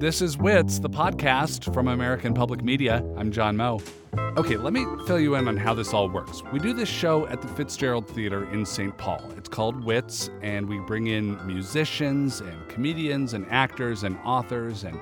This 0.00 0.22
is 0.22 0.38
Wits, 0.38 0.78
the 0.78 0.88
podcast 0.88 1.74
from 1.74 1.86
American 1.86 2.32
Public 2.32 2.64
Media. 2.64 3.04
I'm 3.18 3.30
John 3.30 3.58
Moe. 3.58 3.82
Okay, 4.38 4.56
let 4.56 4.72
me 4.72 4.86
fill 5.06 5.20
you 5.20 5.34
in 5.34 5.46
on 5.46 5.58
how 5.58 5.74
this 5.74 5.92
all 5.92 6.08
works. 6.08 6.42
We 6.54 6.58
do 6.58 6.72
this 6.72 6.88
show 6.88 7.26
at 7.26 7.42
the 7.42 7.48
Fitzgerald 7.48 8.08
Theater 8.08 8.50
in 8.50 8.64
St. 8.64 8.96
Paul. 8.96 9.22
It's 9.36 9.50
called 9.50 9.84
Wits, 9.84 10.30
and 10.40 10.66
we 10.66 10.78
bring 10.78 11.08
in 11.08 11.38
musicians 11.46 12.40
and 12.40 12.66
comedians 12.70 13.34
and 13.34 13.44
actors 13.50 14.02
and 14.02 14.16
authors, 14.24 14.84
and 14.84 14.98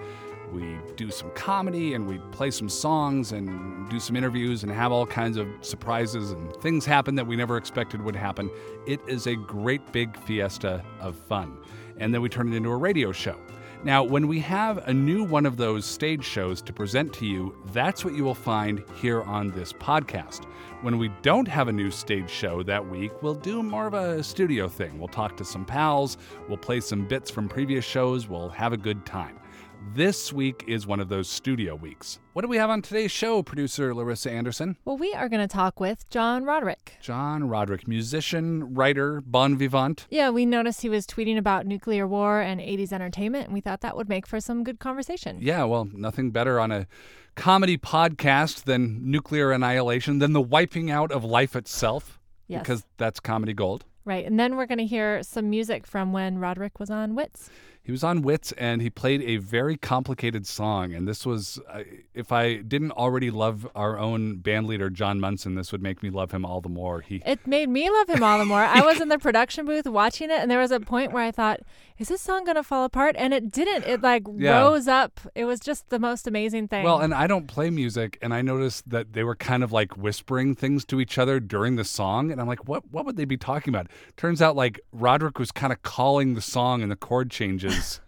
we 0.52 0.78
do 0.96 1.12
some 1.12 1.30
comedy 1.30 1.94
and 1.94 2.08
we 2.08 2.18
play 2.32 2.50
some 2.50 2.68
songs 2.68 3.30
and 3.30 3.88
do 3.88 4.00
some 4.00 4.16
interviews 4.16 4.64
and 4.64 4.72
have 4.72 4.90
all 4.90 5.06
kinds 5.06 5.36
of 5.36 5.46
surprises 5.60 6.32
and 6.32 6.52
things 6.56 6.84
happen 6.84 7.14
that 7.14 7.26
we 7.28 7.36
never 7.36 7.56
expected 7.56 8.02
would 8.02 8.16
happen. 8.16 8.50
It 8.84 8.98
is 9.06 9.28
a 9.28 9.36
great 9.36 9.92
big 9.92 10.18
fiesta 10.24 10.84
of 10.98 11.14
fun. 11.14 11.56
And 11.98 12.12
then 12.12 12.20
we 12.20 12.28
turn 12.28 12.52
it 12.52 12.56
into 12.56 12.70
a 12.70 12.76
radio 12.76 13.12
show. 13.12 13.36
Now, 13.84 14.02
when 14.02 14.26
we 14.26 14.40
have 14.40 14.78
a 14.88 14.92
new 14.92 15.22
one 15.22 15.46
of 15.46 15.56
those 15.56 15.84
stage 15.84 16.24
shows 16.24 16.60
to 16.62 16.72
present 16.72 17.12
to 17.14 17.26
you, 17.26 17.54
that's 17.66 18.04
what 18.04 18.14
you 18.14 18.24
will 18.24 18.34
find 18.34 18.82
here 19.00 19.22
on 19.22 19.52
this 19.52 19.72
podcast. 19.72 20.46
When 20.82 20.98
we 20.98 21.12
don't 21.22 21.46
have 21.46 21.68
a 21.68 21.72
new 21.72 21.92
stage 21.92 22.28
show 22.28 22.64
that 22.64 22.84
week, 22.84 23.12
we'll 23.22 23.36
do 23.36 23.62
more 23.62 23.86
of 23.86 23.94
a 23.94 24.20
studio 24.24 24.66
thing. 24.66 24.98
We'll 24.98 25.06
talk 25.06 25.36
to 25.36 25.44
some 25.44 25.64
pals, 25.64 26.18
we'll 26.48 26.58
play 26.58 26.80
some 26.80 27.06
bits 27.06 27.30
from 27.30 27.48
previous 27.48 27.84
shows, 27.84 28.26
we'll 28.26 28.48
have 28.48 28.72
a 28.72 28.76
good 28.76 29.06
time. 29.06 29.38
This 29.80 30.32
week 30.32 30.64
is 30.66 30.86
one 30.86 31.00
of 31.00 31.08
those 31.08 31.28
studio 31.28 31.74
weeks. 31.74 32.18
What 32.32 32.42
do 32.42 32.48
we 32.48 32.56
have 32.56 32.68
on 32.68 32.82
today's 32.82 33.10
show, 33.10 33.42
producer 33.42 33.94
Larissa 33.94 34.30
Anderson? 34.30 34.76
Well, 34.84 34.96
we 34.96 35.14
are 35.14 35.28
going 35.28 35.40
to 35.40 35.52
talk 35.52 35.80
with 35.80 36.08
John 36.10 36.44
Roderick. 36.44 36.94
John 37.00 37.48
Roderick, 37.48 37.88
musician, 37.88 38.74
writer, 38.74 39.20
bon 39.20 39.56
vivant. 39.56 40.06
Yeah, 40.10 40.30
we 40.30 40.46
noticed 40.46 40.82
he 40.82 40.88
was 40.88 41.06
tweeting 41.06 41.38
about 41.38 41.66
nuclear 41.66 42.06
war 42.06 42.40
and 42.40 42.60
80s 42.60 42.92
entertainment, 42.92 43.46
and 43.46 43.54
we 43.54 43.60
thought 43.60 43.80
that 43.80 43.96
would 43.96 44.08
make 44.08 44.26
for 44.26 44.40
some 44.40 44.64
good 44.64 44.78
conversation. 44.78 45.38
Yeah, 45.40 45.64
well, 45.64 45.88
nothing 45.92 46.32
better 46.32 46.60
on 46.60 46.70
a 46.70 46.86
comedy 47.34 47.78
podcast 47.78 48.64
than 48.64 49.10
nuclear 49.10 49.52
annihilation, 49.52 50.18
than 50.18 50.32
the 50.32 50.40
wiping 50.40 50.90
out 50.90 51.12
of 51.12 51.24
life 51.24 51.56
itself. 51.56 52.20
Yes. 52.46 52.62
Because 52.62 52.84
that's 52.96 53.20
comedy 53.20 53.52
gold. 53.52 53.84
Right, 54.04 54.24
and 54.24 54.40
then 54.40 54.56
we're 54.56 54.66
going 54.66 54.78
to 54.78 54.86
hear 54.86 55.22
some 55.22 55.50
music 55.50 55.86
from 55.86 56.12
when 56.12 56.38
Roderick 56.38 56.80
was 56.80 56.88
on 56.88 57.14
Wits. 57.14 57.50
He 57.88 57.92
was 57.92 58.04
on 58.04 58.20
Wits 58.20 58.52
and 58.52 58.82
he 58.82 58.90
played 58.90 59.22
a 59.22 59.38
very 59.38 59.78
complicated 59.78 60.46
song. 60.46 60.92
And 60.92 61.08
this 61.08 61.24
was, 61.24 61.58
uh, 61.72 61.84
if 62.12 62.32
I 62.32 62.56
didn't 62.56 62.90
already 62.92 63.30
love 63.30 63.66
our 63.74 63.98
own 63.98 64.40
band 64.40 64.66
leader, 64.66 64.90
John 64.90 65.18
Munson, 65.20 65.54
this 65.54 65.72
would 65.72 65.80
make 65.80 66.02
me 66.02 66.10
love 66.10 66.30
him 66.30 66.44
all 66.44 66.60
the 66.60 66.68
more. 66.68 67.00
He 67.00 67.22
It 67.24 67.46
made 67.46 67.70
me 67.70 67.88
love 67.88 68.10
him 68.10 68.22
all 68.22 68.38
the 68.38 68.44
more. 68.44 68.62
I 68.62 68.82
was 68.82 69.00
in 69.00 69.08
the 69.08 69.18
production 69.18 69.64
booth 69.64 69.86
watching 69.86 70.28
it, 70.28 70.38
and 70.38 70.50
there 70.50 70.58
was 70.58 70.70
a 70.70 70.80
point 70.80 71.12
where 71.12 71.24
I 71.24 71.30
thought, 71.30 71.60
is 71.98 72.08
this 72.08 72.20
song 72.20 72.46
to 72.46 72.62
fall 72.62 72.84
apart? 72.84 73.14
And 73.18 73.34
it 73.34 73.50
didn't. 73.50 73.84
It 73.84 74.02
like 74.02 74.24
Yeah. 74.36 74.60
rose 74.60 74.88
up. 74.88 75.20
It 75.34 75.44
was 75.44 75.60
just 75.60 75.88
the 75.90 75.98
most 75.98 76.26
amazing 76.26 76.68
thing. 76.68 76.84
Well, 76.84 77.00
and 77.00 77.12
I 77.12 77.26
don't 77.26 77.46
play 77.46 77.70
music, 77.70 78.18
and 78.22 78.32
I 78.32 78.42
noticed 78.42 78.88
that 78.90 79.12
they 79.12 79.24
were 79.24 79.34
kind 79.36 79.62
of 79.64 79.72
like 79.72 79.96
whispering 79.96 80.54
things 80.54 80.84
to 80.86 81.00
each 81.00 81.18
other 81.18 81.40
during 81.40 81.76
the 81.76 81.84
song, 81.84 82.30
and 82.30 82.40
I'm 82.40 82.46
like, 82.46 82.68
what? 82.68 82.84
What 82.90 83.04
would 83.06 83.16
they 83.16 83.24
be 83.24 83.36
talking 83.36 83.74
about? 83.74 83.88
Turns 84.16 84.40
out, 84.40 84.56
like 84.56 84.80
Roderick 84.92 85.38
was 85.38 85.50
kind 85.50 85.72
of 85.72 85.82
calling 85.82 86.34
the 86.34 86.40
song 86.40 86.82
and 86.82 86.90
the 86.90 86.96
chord 86.96 87.30
changes 87.30 88.00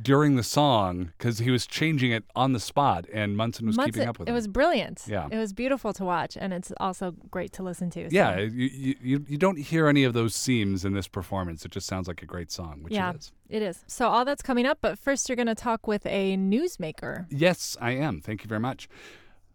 during 0.00 0.36
the 0.36 0.42
song 0.42 1.12
because 1.18 1.38
he 1.38 1.50
was 1.50 1.66
changing 1.66 2.12
it 2.12 2.24
on 2.34 2.52
the 2.52 2.60
spot, 2.60 3.06
and 3.12 3.36
Munson 3.36 3.66
was 3.66 3.76
Munson- 3.76 3.92
keeping 3.92 4.08
up 4.08 4.18
with 4.18 4.28
it 4.28 4.30
It 4.30 4.34
was 4.34 4.48
brilliant. 4.48 5.02
Yeah. 5.06 5.28
It 5.30 5.36
was 5.38 5.52
beautiful 5.52 5.92
to 5.94 6.04
watch, 6.04 6.36
and 6.40 6.52
it's 6.52 6.72
also 6.80 7.12
great 7.30 7.52
to 7.52 7.62
listen 7.62 7.90
to. 7.90 8.04
so- 8.04 8.14
yeah, 8.14 8.38
you, 8.38 8.94
you 9.02 9.24
you 9.28 9.36
don't 9.38 9.58
hear 9.58 9.86
any 9.88 10.04
of 10.04 10.12
those 10.14 10.34
seams 10.34 10.84
in 10.84 10.94
this 10.94 11.08
performance. 11.08 11.64
It 11.64 11.72
just 11.72 11.86
sounds 11.86 12.08
like 12.08 12.22
a 12.22 12.26
great 12.26 12.50
song, 12.50 12.82
which 12.82 12.92
yeah, 12.94 13.10
it 13.10 13.16
is. 13.16 13.32
it 13.48 13.62
is. 13.62 13.84
So 13.86 14.08
all 14.08 14.24
that's 14.24 14.42
coming 14.42 14.66
up, 14.66 14.78
but 14.80 14.98
first 14.98 15.28
you're 15.28 15.36
going 15.36 15.46
to 15.46 15.54
talk 15.54 15.86
with 15.86 16.06
a 16.06 16.36
newsmaker. 16.36 17.26
Yes, 17.30 17.76
I 17.80 17.90
am. 17.92 18.20
Thank 18.20 18.42
you 18.42 18.48
very 18.48 18.60
much. 18.60 18.88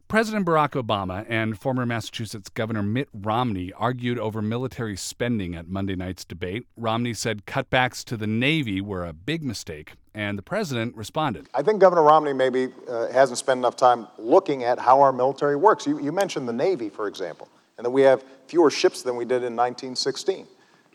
President 0.08 0.45
Barack 0.45 0.81
Obama 0.81 1.25
and 1.27 1.59
former 1.59 1.85
Massachusetts 1.85 2.47
Governor 2.47 2.81
Mitt 2.81 3.09
Romney 3.13 3.73
argued 3.73 4.17
over 4.17 4.42
military 4.42 4.95
spending 4.95 5.54
at 5.54 5.67
Monday 5.67 5.98
night's 5.98 6.23
debate. 6.23 6.65
Romney 6.77 7.14
said 7.14 7.45
cutbacks 7.45 8.05
to 8.05 8.15
the 8.15 8.25
Navy 8.27 8.80
were 8.80 9.05
a 9.05 9.11
big 9.11 9.43
mistake, 9.43 9.95
and 10.17 10.36
the 10.36 10.42
president 10.42 10.95
responded. 10.98 11.48
I 11.54 11.61
think 11.61 11.80
Governor 11.80 12.02
Romney 12.02 12.33
maybe 12.33 12.70
uh, 12.89 13.08
hasn't 13.10 13.38
spent 13.38 13.60
enough 13.60 13.76
time 13.76 14.08
looking 14.17 14.64
at 14.64 14.80
how 14.80 15.00
our 15.00 15.14
military 15.14 15.55
works. 15.55 15.86
You, 15.86 16.02
you 16.02 16.11
mentioned 16.11 16.50
the 16.50 16.54
Navy, 16.54 16.89
for 16.89 17.08
example, 17.08 17.48
and 17.78 17.86
that 17.86 17.92
we 17.92 18.02
have 18.02 18.23
fewer 18.48 18.72
ships 18.72 19.04
than 19.04 19.16
we 19.16 19.26
did 19.26 19.44
in 19.44 19.55
1916. 19.55 20.48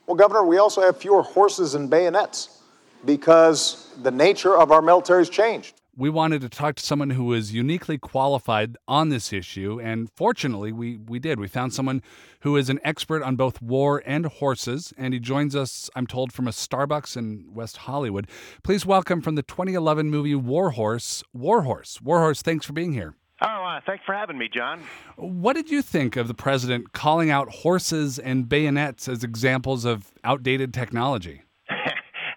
Well, 0.09 0.16
Governor, 0.16 0.44
we 0.44 0.59
also 0.59 0.81
have 0.83 0.97
fewer 0.97 1.22
horses 1.22 1.77
and 1.77 1.88
bayonets 1.88 2.62
because 3.05 3.94
the 4.03 4.10
nature 4.10 4.56
of 4.56 4.72
our 4.72 4.83
military 4.83 5.21
has 5.21 5.31
changed. 5.31 5.77
We 5.94 6.08
wanted 6.08 6.41
to 6.41 6.48
talk 6.48 6.76
to 6.76 6.82
someone 6.82 7.10
who 7.10 7.25
was 7.25 7.53
uniquely 7.53 7.98
qualified 7.98 8.78
on 8.88 9.10
this 9.10 9.30
issue, 9.30 9.78
and 9.78 10.08
fortunately, 10.16 10.72
we, 10.72 10.97
we 10.97 11.19
did. 11.19 11.38
We 11.38 11.48
found 11.48 11.75
someone 11.75 12.00
who 12.41 12.56
is 12.56 12.70
an 12.70 12.80
expert 12.82 13.22
on 13.22 13.36
both 13.36 13.60
war 13.60 14.03
and 14.06 14.25
horses, 14.25 14.94
and 14.97 15.12
he 15.12 15.20
joins 15.20 15.54
us, 15.54 15.91
I'm 15.94 16.06
told, 16.06 16.32
from 16.32 16.48
a 16.48 16.50
Starbucks 16.50 17.14
in 17.14 17.44
West 17.53 17.76
Hollywood. 17.76 18.26
Please 18.62 18.86
welcome 18.86 19.20
from 19.20 19.34
the 19.34 19.42
2011 19.42 20.08
movie 20.08 20.34
War 20.34 20.70
Horse, 20.70 21.22
Warhorse. 21.34 22.00
Warhorse, 22.00 22.41
thanks 22.41 22.64
for 22.64 22.72
being 22.72 22.94
here. 22.94 23.14
Oh, 23.42 23.47
uh, 23.47 23.80
thanks 23.84 24.03
for 24.06 24.14
having 24.14 24.38
me, 24.38 24.48
John. 24.48 24.80
What 25.16 25.56
did 25.56 25.70
you 25.70 25.82
think 25.82 26.16
of 26.16 26.26
the 26.26 26.32
president 26.32 26.94
calling 26.94 27.30
out 27.30 27.50
horses 27.50 28.19
and 28.19 28.48
bayonets 28.48 29.09
as 29.09 29.22
examples 29.22 29.84
of 29.84 30.10
outdated 30.24 30.72
technology? 30.72 31.42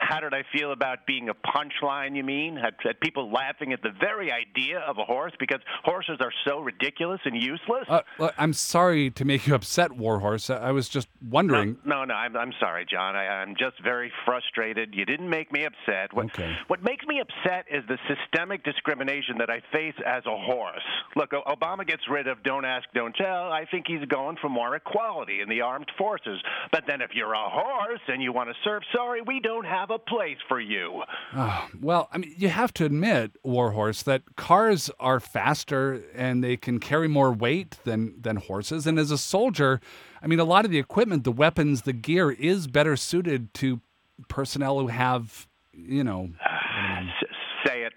How 0.07 0.19
did 0.19 0.33
I 0.33 0.43
feel 0.55 0.71
about 0.71 1.05
being 1.07 1.29
a 1.29 1.33
punchline, 1.33 2.15
you 2.15 2.23
mean? 2.23 2.55
Had, 2.55 2.75
had 2.83 2.99
people 2.99 3.31
laughing 3.31 3.73
at 3.73 3.81
the 3.81 3.89
very 3.99 4.31
idea 4.31 4.79
of 4.79 4.97
a 4.99 5.03
horse 5.03 5.33
because 5.39 5.59
horses 5.83 6.17
are 6.19 6.31
so 6.47 6.59
ridiculous 6.59 7.19
and 7.25 7.35
useless? 7.41 7.85
Uh, 7.89 8.01
look, 8.19 8.33
I'm 8.37 8.53
sorry 8.53 9.09
to 9.11 9.25
make 9.25 9.47
you 9.47 9.55
upset, 9.55 9.91
Warhorse. 9.91 10.49
I 10.49 10.65
I 10.65 10.71
was 10.71 10.89
just 10.89 11.07
wondering. 11.29 11.77
No, 11.85 12.03
no, 12.05 12.13
I'm, 12.13 12.35
I'm 12.35 12.51
sorry, 12.59 12.85
John. 12.89 13.15
I, 13.15 13.27
I'm 13.27 13.55
just 13.57 13.81
very 13.83 14.11
frustrated. 14.25 14.93
You 14.93 15.05
didn't 15.05 15.29
make 15.29 15.51
me 15.51 15.63
upset. 15.65 16.13
What, 16.13 16.25
Okay. 16.25 16.55
what 16.67 16.83
makes 16.83 17.05
me 17.07 17.19
upset 17.21 17.65
is 17.71 17.83
the 17.87 17.97
systemic 18.07 18.63
discrimination 18.63 19.37
that 19.39 19.49
I 19.49 19.61
face 19.71 19.93
as 20.05 20.23
a 20.25 20.35
horse. 20.37 20.83
Look, 21.15 21.31
Obama 21.31 21.85
gets 21.87 22.03
rid 22.09 22.27
of 22.27 22.43
don't 22.43 22.65
ask, 22.65 22.85
don't 22.93 23.15
tell. 23.15 23.51
I 23.51 23.65
think 23.71 23.85
he's 23.87 24.03
going 24.07 24.37
for 24.41 24.49
more 24.49 24.75
equality 24.75 25.41
in 25.41 25.49
the 25.49 25.61
armed 25.61 25.89
forces. 25.97 26.39
But 26.71 26.83
then 26.87 27.01
if 27.01 27.11
you're 27.13 27.33
a 27.33 27.49
horse 27.49 28.01
and 28.07 28.21
you 28.21 28.33
want 28.33 28.49
to 28.49 28.55
serve, 28.63 28.83
sorry, 28.93 29.21
we 29.21 29.39
don't 29.39 29.65
have 29.65 29.89
a 29.91 29.94
place 29.99 30.37
for 30.47 30.59
you. 30.59 31.03
Oh, 31.35 31.67
well, 31.81 32.09
I 32.11 32.17
mean, 32.17 32.33
you 32.37 32.49
have 32.49 32.73
to 32.75 32.85
admit, 32.85 33.31
Warhorse, 33.43 34.03
that 34.03 34.23
cars 34.35 34.89
are 34.99 35.19
faster 35.19 36.01
and 36.15 36.43
they 36.43 36.57
can 36.57 36.79
carry 36.79 37.07
more 37.07 37.31
weight 37.31 37.77
than 37.83 38.21
than 38.21 38.37
horses. 38.37 38.87
And 38.87 38.97
as 38.97 39.11
a 39.11 39.17
soldier, 39.17 39.79
I 40.21 40.27
mean, 40.27 40.39
a 40.39 40.43
lot 40.45 40.65
of 40.65 40.71
the 40.71 40.79
equipment, 40.79 41.23
the 41.23 41.31
weapons, 41.31 41.83
the 41.83 41.93
gear 41.93 42.31
is 42.31 42.67
better 42.67 42.95
suited 42.95 43.53
to 43.55 43.81
personnel 44.27 44.79
who 44.79 44.87
have, 44.87 45.47
you 45.73 46.03
know, 46.03 46.29
say 47.65 47.83
it. 47.83 47.93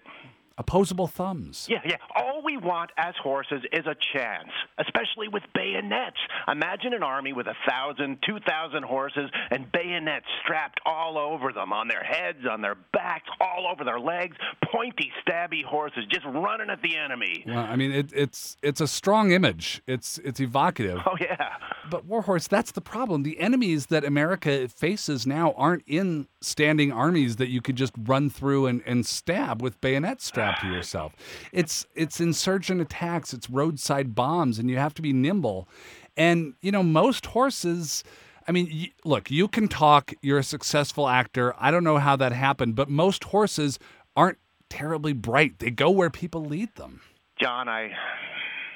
opposable 0.56 1.06
thumbs. 1.06 1.66
Yeah, 1.70 1.80
yeah. 1.84 1.96
All 2.16 2.27
we 2.58 2.66
want 2.66 2.90
as 2.96 3.14
horses 3.22 3.62
is 3.72 3.86
a 3.86 3.96
chance, 4.12 4.50
especially 4.78 5.28
with 5.28 5.42
bayonets. 5.54 6.16
Imagine 6.46 6.94
an 6.94 7.02
army 7.02 7.32
with 7.32 7.46
a 7.46 7.54
thousand, 7.68 8.18
two 8.26 8.38
thousand 8.46 8.84
horses 8.84 9.30
and 9.50 9.70
bayonets 9.72 10.26
strapped 10.42 10.80
all 10.84 11.18
over 11.18 11.52
them, 11.52 11.72
on 11.72 11.88
their 11.88 12.02
heads, 12.02 12.38
on 12.50 12.60
their 12.60 12.76
backs, 12.92 13.28
all 13.40 13.66
over 13.70 13.84
their 13.84 14.00
legs. 14.00 14.36
Pointy, 14.72 15.10
stabby 15.26 15.64
horses 15.64 16.04
just 16.10 16.24
running 16.26 16.70
at 16.70 16.82
the 16.82 16.96
enemy. 16.96 17.44
Well, 17.46 17.58
I 17.58 17.76
mean, 17.76 17.92
it, 17.92 18.12
it's 18.14 18.56
it's 18.62 18.80
a 18.80 18.88
strong 18.88 19.32
image. 19.32 19.82
It's 19.86 20.18
it's 20.18 20.40
evocative. 20.40 21.00
Oh 21.06 21.16
yeah. 21.20 21.54
But 21.90 22.04
Warhorse, 22.04 22.48
that's 22.48 22.72
the 22.72 22.80
problem. 22.80 23.22
The 23.22 23.40
enemies 23.40 23.86
that 23.86 24.04
America 24.04 24.68
faces 24.68 25.26
now 25.26 25.52
aren't 25.56 25.84
in 25.86 26.28
standing 26.40 26.92
armies 26.92 27.36
that 27.36 27.48
you 27.48 27.60
could 27.60 27.76
just 27.76 27.92
run 27.98 28.30
through 28.30 28.66
and, 28.66 28.82
and 28.86 29.04
stab 29.06 29.60
with 29.62 29.80
bayonets 29.80 30.24
strapped 30.24 30.62
to 30.62 30.68
ah. 30.68 30.72
yourself. 30.72 31.14
It's 31.52 31.86
it's 31.94 32.20
insurgent 32.20 32.80
attacks, 32.80 33.32
it's 33.32 33.50
roadside 33.50 34.14
bombs, 34.14 34.58
and 34.58 34.70
you 34.70 34.76
have 34.76 34.94
to 34.94 35.02
be 35.02 35.12
nimble. 35.12 35.68
And 36.16 36.54
you 36.60 36.72
know, 36.72 36.82
most 36.82 37.26
horses. 37.26 38.04
I 38.46 38.50
mean, 38.50 38.70
y- 38.72 38.92
look, 39.04 39.30
you 39.30 39.46
can 39.46 39.68
talk. 39.68 40.14
You're 40.22 40.38
a 40.38 40.44
successful 40.44 41.06
actor. 41.06 41.54
I 41.58 41.70
don't 41.70 41.84
know 41.84 41.98
how 41.98 42.16
that 42.16 42.32
happened, 42.32 42.76
but 42.76 42.88
most 42.88 43.24
horses 43.24 43.78
aren't 44.16 44.38
terribly 44.70 45.12
bright. 45.12 45.58
They 45.58 45.70
go 45.70 45.90
where 45.90 46.08
people 46.08 46.44
lead 46.44 46.74
them. 46.76 47.02
John, 47.40 47.68
I 47.68 47.90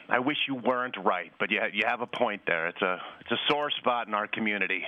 I 0.09 0.19
wish 0.19 0.37
you 0.47 0.57
weren't 0.57 0.97
right, 1.03 1.33
but 1.39 1.51
you 1.51 1.61
you 1.73 1.85
have 1.87 2.01
a 2.01 2.07
point 2.07 2.43
there. 2.47 2.69
It's 2.69 2.83
a 2.83 2.99
it's 3.21 3.31
a 3.31 3.39
sore 3.49 3.71
spot 3.71 4.09
in 4.09 4.15
our 4.15 4.27
community. 4.27 4.85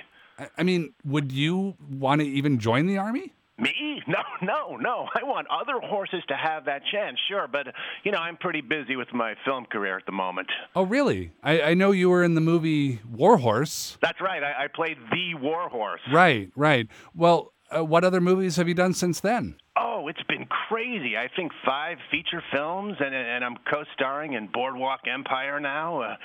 I- 0.57 0.63
mean, 0.63 0.93
would 1.03 1.31
you 1.31 1.75
want 1.89 2.21
to 2.21 2.27
even 2.27 2.59
join 2.59 2.87
the 2.87 2.97
army? 2.97 3.33
Me? 3.57 4.01
No, 4.07 4.17
no, 4.41 4.75
no. 4.75 5.07
I 5.15 5.23
want 5.23 5.47
other 5.49 5.79
horses 5.81 6.21
to 6.27 6.35
have 6.35 6.65
that 6.65 6.81
chance, 6.91 7.17
sure, 7.27 7.47
but 7.47 7.67
you 8.03 8.11
know, 8.11 8.17
I'm 8.17 8.37
pretty 8.37 8.61
busy 8.61 8.95
with 8.95 9.13
my 9.13 9.35
film 9.45 9.65
career 9.65 9.97
at 9.97 10.05
the 10.05 10.11
moment. 10.11 10.47
Oh, 10.75 10.83
really? 10.83 11.31
I, 11.41 11.61
I 11.61 11.73
know 11.73 11.91
you 11.91 12.09
were 12.09 12.23
in 12.23 12.35
the 12.35 12.41
movie 12.41 12.99
Warhorse. 13.09 13.97
That's 14.01 14.19
right. 14.21 14.43
I, 14.43 14.65
I 14.65 14.67
played 14.67 14.97
the 15.11 15.35
war 15.35 15.69
horse. 15.69 16.01
Right, 16.11 16.51
right. 16.55 16.87
Well, 17.15 17.53
uh, 17.75 17.83
what 17.83 18.03
other 18.03 18.21
movies 18.21 18.57
have 18.57 18.67
you 18.67 18.73
done 18.73 18.93
since 18.93 19.19
then? 19.19 19.55
Oh, 19.77 20.07
it's 20.07 20.21
been 20.23 20.45
crazy. 20.69 21.17
I 21.17 21.29
think 21.35 21.51
five 21.65 21.97
feature 22.11 22.43
films, 22.53 22.95
and, 22.99 23.13
and 23.15 23.43
I'm 23.43 23.55
co 23.69 23.83
starring 23.93 24.33
in 24.33 24.47
Boardwalk 24.53 25.01
Empire 25.11 25.59
now. 25.59 26.01
Uh, 26.01 26.15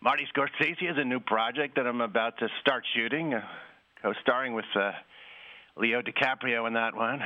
Marty 0.00 0.26
Scorsese 0.32 0.86
has 0.86 0.96
a 0.96 1.04
new 1.04 1.18
project 1.18 1.74
that 1.74 1.86
I'm 1.86 2.00
about 2.00 2.38
to 2.38 2.48
start 2.60 2.84
shooting, 2.94 3.34
uh, 3.34 3.40
co 4.00 4.12
starring 4.22 4.54
with 4.54 4.64
uh, 4.76 4.92
Leo 5.76 6.02
DiCaprio 6.02 6.68
in 6.68 6.74
that 6.74 6.94
one. 6.94 7.20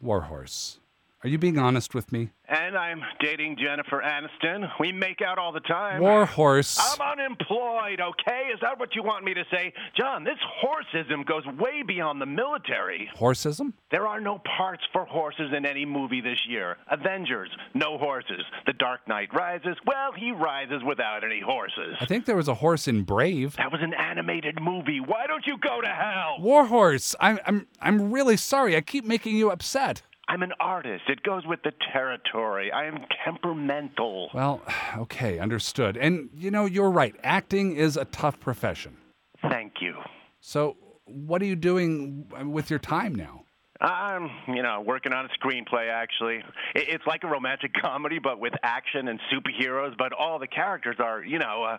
Warhorse. 0.00 0.78
Are 1.24 1.28
you 1.28 1.36
being 1.36 1.58
honest 1.58 1.96
with 1.96 2.12
me? 2.12 2.30
And 2.48 2.78
I'm 2.78 3.02
dating 3.18 3.56
Jennifer 3.60 4.00
Aniston. 4.00 4.70
We 4.78 4.92
make 4.92 5.20
out 5.20 5.36
all 5.36 5.50
the 5.50 5.58
time. 5.60 6.00
Warhorse. 6.00 6.78
I'm 6.80 7.18
unemployed, 7.18 8.00
okay? 8.00 8.50
Is 8.54 8.60
that 8.62 8.78
what 8.78 8.94
you 8.94 9.02
want 9.02 9.24
me 9.24 9.34
to 9.34 9.42
say? 9.50 9.72
John, 9.96 10.22
this 10.22 10.38
horseism 10.62 11.24
goes 11.24 11.42
way 11.58 11.82
beyond 11.82 12.20
the 12.20 12.26
military. 12.26 13.10
Horseism? 13.16 13.74
There 13.90 14.06
are 14.06 14.20
no 14.20 14.40
parts 14.56 14.84
for 14.92 15.04
horses 15.06 15.52
in 15.54 15.66
any 15.66 15.84
movie 15.84 16.20
this 16.20 16.38
year. 16.48 16.76
Avengers, 16.88 17.50
no 17.74 17.98
horses. 17.98 18.44
The 18.66 18.74
Dark 18.74 19.00
Knight 19.08 19.34
rises, 19.34 19.76
well, 19.86 20.12
he 20.16 20.30
rises 20.30 20.84
without 20.86 21.24
any 21.24 21.40
horses. 21.40 21.96
I 22.00 22.06
think 22.06 22.26
there 22.26 22.36
was 22.36 22.48
a 22.48 22.54
horse 22.54 22.86
in 22.86 23.02
Brave. 23.02 23.56
That 23.56 23.72
was 23.72 23.82
an 23.82 23.92
animated 23.92 24.62
movie. 24.62 25.00
Why 25.00 25.26
don't 25.26 25.46
you 25.48 25.58
go 25.58 25.80
to 25.80 25.88
hell? 25.88 26.36
Warhorse. 26.38 27.16
I'm 27.18 27.40
I'm 27.44 27.66
I'm 27.82 28.12
really 28.12 28.36
sorry. 28.36 28.76
I 28.76 28.82
keep 28.82 29.04
making 29.04 29.34
you 29.36 29.50
upset. 29.50 30.02
I'm 30.28 30.42
an 30.42 30.52
artist. 30.60 31.04
It 31.08 31.22
goes 31.22 31.46
with 31.46 31.62
the 31.62 31.72
territory. 31.92 32.70
I 32.70 32.84
am 32.86 32.98
temperamental. 33.24 34.30
Well, 34.34 34.60
okay, 34.98 35.38
understood. 35.38 35.96
And 35.96 36.28
you 36.34 36.50
know, 36.50 36.66
you're 36.66 36.90
right. 36.90 37.14
Acting 37.22 37.76
is 37.76 37.96
a 37.96 38.04
tough 38.06 38.38
profession. 38.38 38.96
Thank 39.42 39.74
you. 39.80 39.94
So, 40.40 40.76
what 41.06 41.40
are 41.42 41.46
you 41.46 41.56
doing 41.56 42.26
with 42.44 42.70
your 42.70 42.78
time 42.78 43.14
now? 43.14 43.44
I'm, 43.80 44.28
you 44.48 44.62
know, 44.62 44.82
working 44.84 45.12
on 45.12 45.26
a 45.26 45.28
screenplay. 45.38 45.88
Actually, 45.88 46.42
it's 46.74 47.06
like 47.06 47.22
a 47.22 47.28
romantic 47.28 47.72
comedy, 47.80 48.18
but 48.18 48.40
with 48.40 48.52
action 48.62 49.08
and 49.08 49.20
superheroes. 49.32 49.96
But 49.96 50.12
all 50.12 50.38
the 50.38 50.48
characters 50.48 50.96
are, 50.98 51.22
you 51.22 51.38
know, 51.38 51.62
uh, 51.64 51.78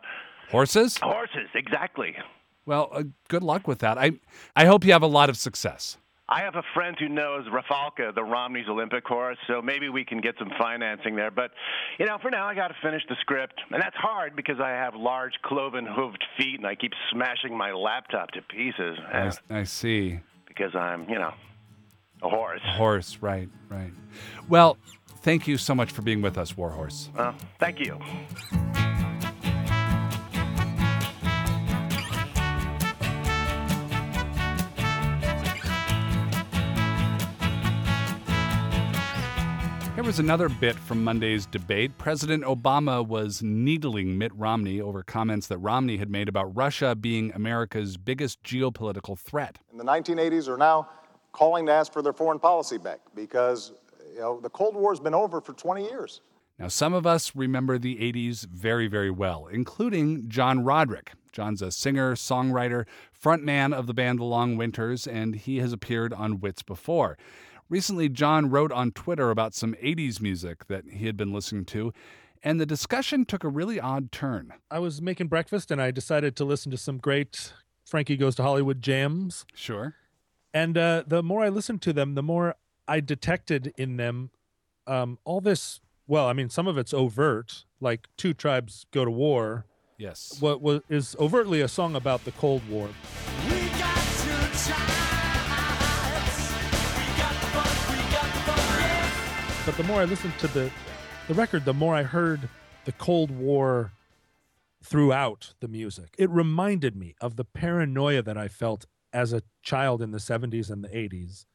horses. 0.49 0.97
Horses, 0.97 1.49
exactly. 1.53 2.15
Well, 2.65 2.89
uh, 2.93 3.03
good 3.27 3.43
luck 3.43 3.67
with 3.67 3.79
that. 3.79 3.97
I, 3.97 4.13
I 4.55 4.65
hope 4.65 4.85
you 4.85 4.93
have 4.93 5.01
a 5.01 5.07
lot 5.07 5.29
of 5.29 5.37
success. 5.37 5.97
I 6.31 6.41
have 6.41 6.55
a 6.55 6.63
friend 6.75 6.95
who 6.99 7.09
knows 7.09 7.47
Rafalca, 7.47 8.13
the 8.13 8.23
Romney's 8.23 8.67
Olympic 8.69 9.03
horse, 9.03 9.37
so 9.47 9.63
maybe 9.63 9.89
we 9.89 10.05
can 10.05 10.21
get 10.21 10.35
some 10.37 10.51
financing 10.59 11.15
there. 11.15 11.31
But, 11.31 11.51
you 11.97 12.05
know, 12.05 12.19
for 12.21 12.29
now, 12.29 12.45
I 12.45 12.53
got 12.53 12.67
to 12.67 12.75
finish 12.83 13.01
the 13.09 13.15
script. 13.19 13.59
And 13.71 13.81
that's 13.81 13.95
hard 13.95 14.35
because 14.35 14.59
I 14.59 14.69
have 14.69 14.93
large 14.93 15.33
cloven 15.43 15.87
hooved 15.87 16.21
feet 16.37 16.59
and 16.59 16.67
I 16.67 16.75
keep 16.75 16.93
smashing 17.11 17.57
my 17.57 17.71
laptop 17.71 18.29
to 18.31 18.41
pieces. 18.43 18.99
I, 19.11 19.31
I 19.49 19.63
see. 19.63 20.19
Because 20.47 20.75
I'm, 20.75 21.09
you 21.09 21.17
know, 21.17 21.33
a 22.21 22.29
horse. 22.29 22.61
A 22.63 22.77
horse, 22.77 23.17
right, 23.21 23.49
right. 23.67 23.91
Well, 24.47 24.77
thank 25.23 25.47
you 25.47 25.57
so 25.57 25.73
much 25.73 25.91
for 25.91 26.03
being 26.03 26.21
with 26.21 26.37
us, 26.37 26.55
Warhorse. 26.55 27.09
Well, 27.15 27.33
thank 27.57 27.79
you. 27.79 27.99
Was 40.09 40.17
another 40.17 40.49
bit 40.49 40.75
from 40.75 41.03
Monday's 41.03 41.45
debate. 41.45 41.95
President 41.99 42.43
Obama 42.43 43.07
was 43.07 43.43
needling 43.43 44.17
Mitt 44.17 44.33
Romney 44.33 44.81
over 44.81 45.03
comments 45.03 45.45
that 45.45 45.59
Romney 45.59 45.97
had 45.97 46.09
made 46.09 46.27
about 46.27 46.45
Russia 46.57 46.95
being 46.95 47.31
America's 47.35 47.95
biggest 47.95 48.41
geopolitical 48.41 49.19
threat. 49.19 49.59
In 49.71 49.77
the 49.77 49.83
1980s 49.83 50.47
are 50.47 50.57
now 50.57 50.89
calling 51.31 51.67
to 51.67 51.71
ask 51.71 51.93
for 51.93 52.01
their 52.01 52.11
foreign 52.11 52.39
policy 52.39 52.79
back 52.79 53.01
because 53.13 53.71
you 54.11 54.19
know, 54.19 54.39
the 54.39 54.49
Cold 54.49 54.75
War 54.75 54.91
has 54.91 54.99
been 54.99 55.13
over 55.13 55.41
for 55.41 55.53
20 55.53 55.83
years. 55.83 56.21
Now, 56.57 56.69
some 56.69 56.95
of 56.95 57.05
us 57.05 57.35
remember 57.35 57.77
the 57.77 57.97
80s 57.97 58.47
very, 58.47 58.87
very 58.87 59.11
well, 59.11 59.45
including 59.45 60.27
John 60.27 60.63
Roderick. 60.63 61.11
John's 61.31 61.61
a 61.61 61.71
singer, 61.71 62.15
songwriter, 62.15 62.85
frontman 63.23 63.75
of 63.75 63.85
the 63.85 63.93
band 63.93 64.17
The 64.17 64.23
Long 64.23 64.57
Winters, 64.57 65.05
and 65.05 65.35
he 65.35 65.57
has 65.57 65.71
appeared 65.71 66.13
on 66.13 66.39
Wits 66.39 66.63
before. 66.63 67.15
Recently, 67.69 68.09
John 68.09 68.49
wrote 68.49 68.71
on 68.71 68.91
Twitter 68.91 69.29
about 69.29 69.53
some 69.53 69.75
80s 69.75 70.19
music 70.19 70.67
that 70.67 70.85
he 70.91 71.05
had 71.05 71.15
been 71.15 71.31
listening 71.31 71.65
to, 71.65 71.93
and 72.43 72.59
the 72.59 72.65
discussion 72.65 73.25
took 73.25 73.43
a 73.43 73.49
really 73.49 73.79
odd 73.79 74.11
turn. 74.11 74.53
I 74.71 74.79
was 74.79 75.01
making 75.01 75.27
breakfast 75.27 75.69
and 75.69 75.81
I 75.81 75.91
decided 75.91 76.35
to 76.37 76.45
listen 76.45 76.71
to 76.71 76.77
some 76.77 76.97
great 76.97 77.53
Frankie 77.85 78.17
Goes 78.17 78.35
to 78.35 78.43
Hollywood 78.43 78.81
jams. 78.81 79.45
Sure. 79.53 79.95
And 80.53 80.77
uh, 80.77 81.03
the 81.05 81.21
more 81.21 81.43
I 81.43 81.49
listened 81.49 81.81
to 81.83 81.93
them, 81.93 82.15
the 82.15 82.23
more 82.23 82.55
I 82.87 83.01
detected 83.01 83.73
in 83.77 83.97
them 83.97 84.31
um, 84.87 85.19
all 85.23 85.41
this. 85.41 85.79
Well, 86.07 86.25
I 86.25 86.33
mean, 86.33 86.49
some 86.49 86.67
of 86.67 86.77
it's 86.77 86.93
overt, 86.93 87.65
like 87.79 88.07
Two 88.17 88.33
Tribes 88.33 88.87
Go 88.91 89.05
to 89.05 89.11
War. 89.11 89.65
Yes. 89.97 90.37
What 90.39 90.61
was 90.61 90.81
is 90.89 91.15
overtly 91.19 91.61
a 91.61 91.67
song 91.67 91.95
about 91.95 92.25
the 92.25 92.31
Cold 92.31 92.67
War. 92.67 92.89
But 99.65 99.77
the 99.77 99.83
more 99.83 100.01
I 100.01 100.05
listened 100.05 100.33
to 100.39 100.47
the 100.47 100.71
the 101.27 101.33
record, 101.35 101.63
the 101.63 101.73
more 101.73 101.95
I 101.95 102.03
heard 102.03 102.49
the 102.85 102.91
Cold 102.93 103.29
War 103.29 103.91
throughout 104.83 105.53
the 105.59 105.67
music. 105.67 106.15
It 106.17 106.29
reminded 106.29 106.95
me 106.95 107.15
of 107.21 107.35
the 107.35 107.45
paranoia 107.45 108.23
that 108.23 108.37
I 108.37 108.47
felt 108.47 108.85
as 109.13 109.33
a 109.33 109.43
child 109.61 110.01
in 110.01 110.11
the 110.11 110.17
70s 110.17 110.71
and 110.71 110.83
the 110.83 110.89
80s 110.89 111.45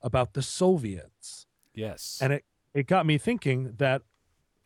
about 0.00 0.34
the 0.34 0.42
Soviets. 0.42 1.46
Yes. 1.74 2.18
And 2.20 2.32
it, 2.32 2.44
it 2.74 2.86
got 2.86 3.06
me 3.06 3.18
thinking 3.18 3.74
that 3.78 4.02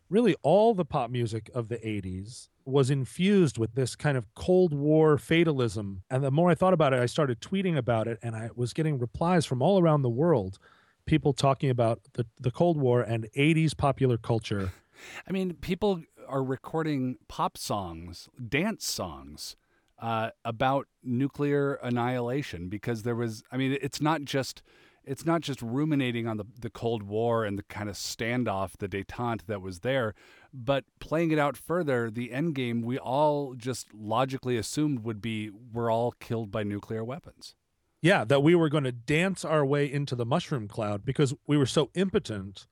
really 0.09 0.35
all 0.43 0.73
the 0.73 0.85
pop 0.85 1.09
music 1.09 1.49
of 1.55 1.69
the 1.69 1.77
80s 1.77 2.49
was 2.65 2.89
infused 2.91 3.57
with 3.57 3.73
this 3.73 3.95
kind 3.95 4.17
of 4.17 4.31
Cold 4.35 4.73
War 4.73 5.17
fatalism. 5.17 6.03
And 6.09 6.23
the 6.23 6.29
more 6.29 6.51
I 6.51 6.55
thought 6.55 6.73
about 6.73 6.93
it, 6.93 6.99
I 6.99 7.07
started 7.07 7.41
tweeting 7.41 7.77
about 7.77 8.07
it, 8.07 8.19
and 8.21 8.35
I 8.35 8.49
was 8.55 8.73
getting 8.73 8.99
replies 8.99 9.45
from 9.45 9.61
all 9.61 9.81
around 9.81 10.03
the 10.03 10.09
world 10.09 10.59
people 11.05 11.33
talking 11.33 11.69
about 11.69 12.01
the, 12.13 12.25
the 12.39 12.51
Cold 12.51 12.77
War 12.77 13.01
and 13.01 13.27
80s 13.37 13.75
popular 13.75 14.17
culture. 14.17 14.71
I 15.27 15.31
mean, 15.31 15.53
people 15.55 16.03
are 16.27 16.43
recording 16.43 17.17
pop 17.27 17.57
songs, 17.57 18.29
dance 18.47 18.85
songs 18.85 19.55
uh, 19.99 20.31
about 20.43 20.87
nuclear 21.03 21.75
annihilation 21.75 22.69
because 22.69 23.03
there 23.03 23.15
was, 23.15 23.43
I 23.51 23.57
mean, 23.57 23.77
it's 23.81 24.01
not 24.01 24.23
just. 24.23 24.61
It's 25.03 25.25
not 25.25 25.41
just 25.41 25.63
ruminating 25.63 26.27
on 26.27 26.37
the, 26.37 26.45
the 26.59 26.69
Cold 26.69 27.01
War 27.01 27.43
and 27.43 27.57
the 27.57 27.63
kind 27.63 27.89
of 27.89 27.95
standoff, 27.95 28.77
the 28.77 28.87
detente 28.87 29.47
that 29.47 29.59
was 29.59 29.79
there, 29.79 30.13
but 30.53 30.83
playing 30.99 31.31
it 31.31 31.39
out 31.39 31.57
further, 31.57 32.11
the 32.11 32.31
end 32.31 32.53
game 32.53 32.83
we 32.83 32.99
all 32.99 33.55
just 33.55 33.95
logically 33.95 34.57
assumed 34.57 34.99
would 34.99 35.19
be 35.19 35.49
we're 35.49 35.91
all 35.91 36.11
killed 36.19 36.51
by 36.51 36.61
nuclear 36.61 37.03
weapons. 37.03 37.55
Yeah, 38.01 38.23
that 38.25 38.41
we 38.41 38.55
were 38.55 38.69
going 38.69 38.83
to 38.83 38.91
dance 38.91 39.45
our 39.45 39.63
way 39.63 39.91
into 39.91 40.15
the 40.15 40.25
mushroom 40.25 40.67
cloud 40.67 41.05
because 41.05 41.35
we 41.45 41.55
were 41.55 41.67
so 41.67 41.91
impotent 41.93 42.67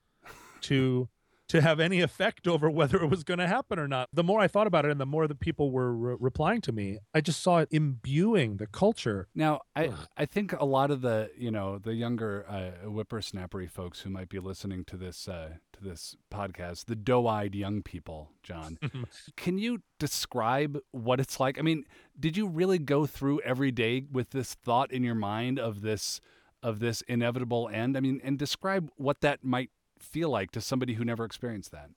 to 0.62 1.08
to 1.50 1.60
have 1.60 1.80
any 1.80 2.00
effect 2.00 2.46
over 2.46 2.70
whether 2.70 3.02
it 3.02 3.08
was 3.08 3.24
going 3.24 3.38
to 3.38 3.48
happen 3.48 3.76
or 3.76 3.88
not. 3.88 4.08
The 4.12 4.22
more 4.22 4.38
I 4.38 4.46
thought 4.46 4.68
about 4.68 4.84
it 4.84 4.92
and 4.92 5.00
the 5.00 5.06
more 5.06 5.26
the 5.26 5.34
people 5.34 5.72
were 5.72 5.92
re- 5.92 6.16
replying 6.20 6.60
to 6.62 6.72
me, 6.72 6.98
I 7.12 7.20
just 7.20 7.42
saw 7.42 7.58
it 7.58 7.68
imbuing 7.72 8.58
the 8.58 8.68
culture. 8.68 9.26
Now, 9.34 9.62
I 9.74 9.90
I 10.16 10.26
think 10.26 10.52
a 10.52 10.64
lot 10.64 10.92
of 10.92 11.00
the, 11.00 11.30
you 11.36 11.50
know, 11.50 11.78
the 11.78 11.94
younger 11.94 12.46
uh, 12.48 12.88
whippersnappery 12.88 13.68
folks 13.68 14.00
who 14.00 14.10
might 14.10 14.28
be 14.28 14.38
listening 14.38 14.84
to 14.84 14.96
this 14.96 15.26
uh, 15.26 15.54
to 15.72 15.82
this 15.82 16.16
podcast, 16.32 16.84
the 16.84 16.94
doe-eyed 16.94 17.56
young 17.56 17.82
people, 17.82 18.30
John. 18.44 18.78
can 19.36 19.58
you 19.58 19.82
describe 19.98 20.78
what 20.92 21.18
it's 21.18 21.40
like? 21.40 21.58
I 21.58 21.62
mean, 21.62 21.84
did 22.18 22.36
you 22.36 22.46
really 22.46 22.78
go 22.78 23.06
through 23.06 23.40
every 23.40 23.72
day 23.72 24.04
with 24.12 24.30
this 24.30 24.54
thought 24.54 24.92
in 24.92 25.02
your 25.02 25.16
mind 25.16 25.58
of 25.58 25.80
this 25.80 26.20
of 26.62 26.78
this 26.78 27.00
inevitable 27.08 27.68
end? 27.72 27.96
I 27.96 28.00
mean, 28.00 28.20
and 28.22 28.38
describe 28.38 28.88
what 28.94 29.20
that 29.22 29.42
might 29.42 29.70
feel 30.02 30.30
like 30.30 30.50
to 30.52 30.60
somebody 30.60 30.94
who 30.94 31.04
never 31.04 31.24
experienced 31.24 31.72
that? 31.72 31.90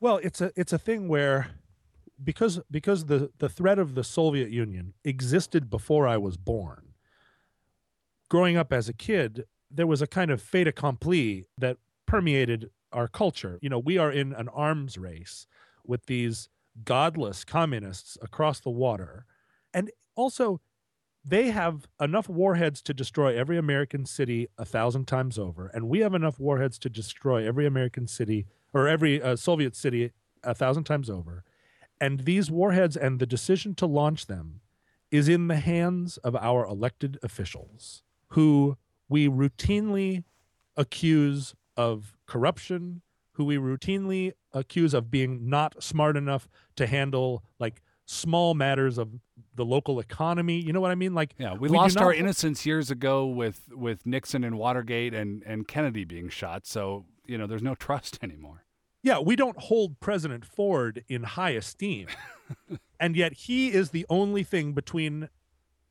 Well, 0.00 0.18
it's 0.22 0.40
a 0.40 0.52
it's 0.56 0.72
a 0.72 0.78
thing 0.78 1.08
where 1.08 1.50
because 2.22 2.60
because 2.70 3.06
the 3.06 3.30
the 3.38 3.48
threat 3.48 3.78
of 3.78 3.94
the 3.94 4.04
Soviet 4.04 4.50
Union 4.50 4.94
existed 5.04 5.70
before 5.70 6.06
I 6.06 6.16
was 6.16 6.36
born. 6.36 6.94
Growing 8.28 8.56
up 8.56 8.72
as 8.72 8.88
a 8.88 8.92
kid, 8.92 9.44
there 9.70 9.86
was 9.86 10.02
a 10.02 10.06
kind 10.06 10.30
of 10.30 10.42
fait 10.42 10.68
accompli 10.68 11.46
that 11.56 11.78
permeated 12.06 12.70
our 12.92 13.08
culture. 13.08 13.58
You 13.62 13.70
know, 13.70 13.78
we 13.78 13.98
are 13.98 14.12
in 14.12 14.32
an 14.34 14.48
arms 14.48 14.98
race 14.98 15.46
with 15.86 16.06
these 16.06 16.48
godless 16.84 17.44
communists 17.44 18.16
across 18.22 18.60
the 18.60 18.70
water. 18.70 19.24
And 19.74 19.90
also 20.14 20.60
they 21.28 21.50
have 21.50 21.86
enough 22.00 22.28
warheads 22.28 22.80
to 22.82 22.94
destroy 22.94 23.36
every 23.36 23.58
American 23.58 24.06
city 24.06 24.48
a 24.56 24.64
thousand 24.64 25.06
times 25.06 25.38
over, 25.38 25.70
and 25.74 25.88
we 25.88 25.98
have 26.00 26.14
enough 26.14 26.40
warheads 26.40 26.78
to 26.78 26.88
destroy 26.88 27.46
every 27.46 27.66
American 27.66 28.06
city 28.06 28.46
or 28.72 28.88
every 28.88 29.20
uh, 29.20 29.36
Soviet 29.36 29.76
city 29.76 30.12
a 30.42 30.54
thousand 30.54 30.84
times 30.84 31.10
over. 31.10 31.44
And 32.00 32.20
these 32.20 32.50
warheads 32.50 32.96
and 32.96 33.18
the 33.18 33.26
decision 33.26 33.74
to 33.74 33.86
launch 33.86 34.26
them 34.26 34.60
is 35.10 35.28
in 35.28 35.48
the 35.48 35.56
hands 35.56 36.16
of 36.18 36.34
our 36.36 36.64
elected 36.64 37.18
officials, 37.22 38.02
who 38.28 38.78
we 39.08 39.28
routinely 39.28 40.24
accuse 40.76 41.54
of 41.76 42.16
corruption, 42.26 43.02
who 43.32 43.44
we 43.44 43.56
routinely 43.56 44.32
accuse 44.52 44.94
of 44.94 45.10
being 45.10 45.48
not 45.48 45.82
smart 45.82 46.16
enough 46.16 46.48
to 46.76 46.86
handle 46.86 47.42
like 47.58 47.82
small 48.08 48.54
matters 48.54 48.96
of 48.96 49.10
the 49.54 49.64
local 49.64 50.00
economy. 50.00 50.58
You 50.58 50.72
know 50.72 50.80
what 50.80 50.90
I 50.90 50.94
mean? 50.94 51.14
Like 51.14 51.34
Yeah, 51.38 51.54
we, 51.54 51.68
do 51.68 51.74
lost 51.74 51.98
our 51.98 52.12
innocence 52.12 52.64
years 52.64 52.90
ago 52.90 53.26
with 53.26 53.68
with 53.70 54.06
Nixon 54.06 54.44
and 54.44 54.58
Watergate 54.58 55.14
and 55.14 55.42
and 55.44 55.68
Kennedy 55.68 56.04
being 56.04 56.28
shot. 56.28 56.66
So 56.66 57.04
you 57.26 57.36
know, 57.36 57.46
there's 57.46 57.62
no 57.62 57.74
trust 57.74 58.18
anymore. 58.22 58.64
Yeah, 59.02 59.20
we 59.20 59.36
don't 59.36 59.58
hold 59.58 60.00
President 60.00 60.44
Ford 60.44 61.04
in 61.08 61.22
high 61.22 61.50
esteem. 61.50 62.08
and 63.00 63.14
yet 63.14 63.32
he 63.34 63.72
is 63.72 63.90
the 63.90 64.04
only 64.08 64.42
thing 64.42 64.72
between 64.72 65.28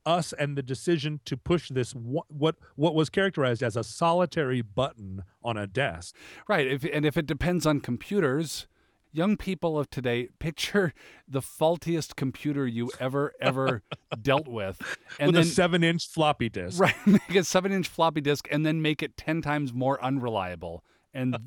us 0.06 0.34
and 0.34 0.58
the 0.58 0.64
decision 0.64 1.20
to 1.26 1.38
push 1.38 1.70
this 1.70 1.94
wha- 1.94 2.24
what 2.30 2.56
what 2.76 2.96
was 2.96 3.10
characterized 3.10 3.62
as 3.62 3.78
a 3.78 3.84
solitary 3.84 4.62
button 4.62 5.24
on 5.44 5.56
a 5.56 5.68
desk. 5.68 6.16
Right. 6.48 6.66
If 6.68 6.84
and 6.84 7.06
if 7.06 7.16
it 7.16 7.28
depends 7.28 7.66
on 7.66 7.80
computers, 7.80 8.68
young 9.12 9.38
people 9.38 9.78
of 9.80 9.90
today 9.90 10.30
picture 10.40 10.94
the 11.28 11.42
faultiest 11.42 12.16
computer 12.16 12.68
you 12.68 12.92
ever 13.00 13.34
ever 13.40 13.84
dealt 14.22 14.48
with, 14.48 14.82
and 15.20 15.28
with 15.28 15.36
then 15.36 15.44
a 15.44 15.46
seven-inch 15.46 16.08
floppy 16.08 16.50
disk. 16.50 16.80
right 16.80 16.96
make 17.06 17.36
a 17.36 17.44
seven-inch 17.44 17.88
floppy 17.88 18.22
disk, 18.22 18.48
and 18.52 18.66
then 18.66 18.82
make 18.82 19.02
it 19.04 19.18
ten 19.18 19.42
times 19.42 19.74
more 19.74 20.04
unreliable, 20.04 20.84
and 21.14 21.38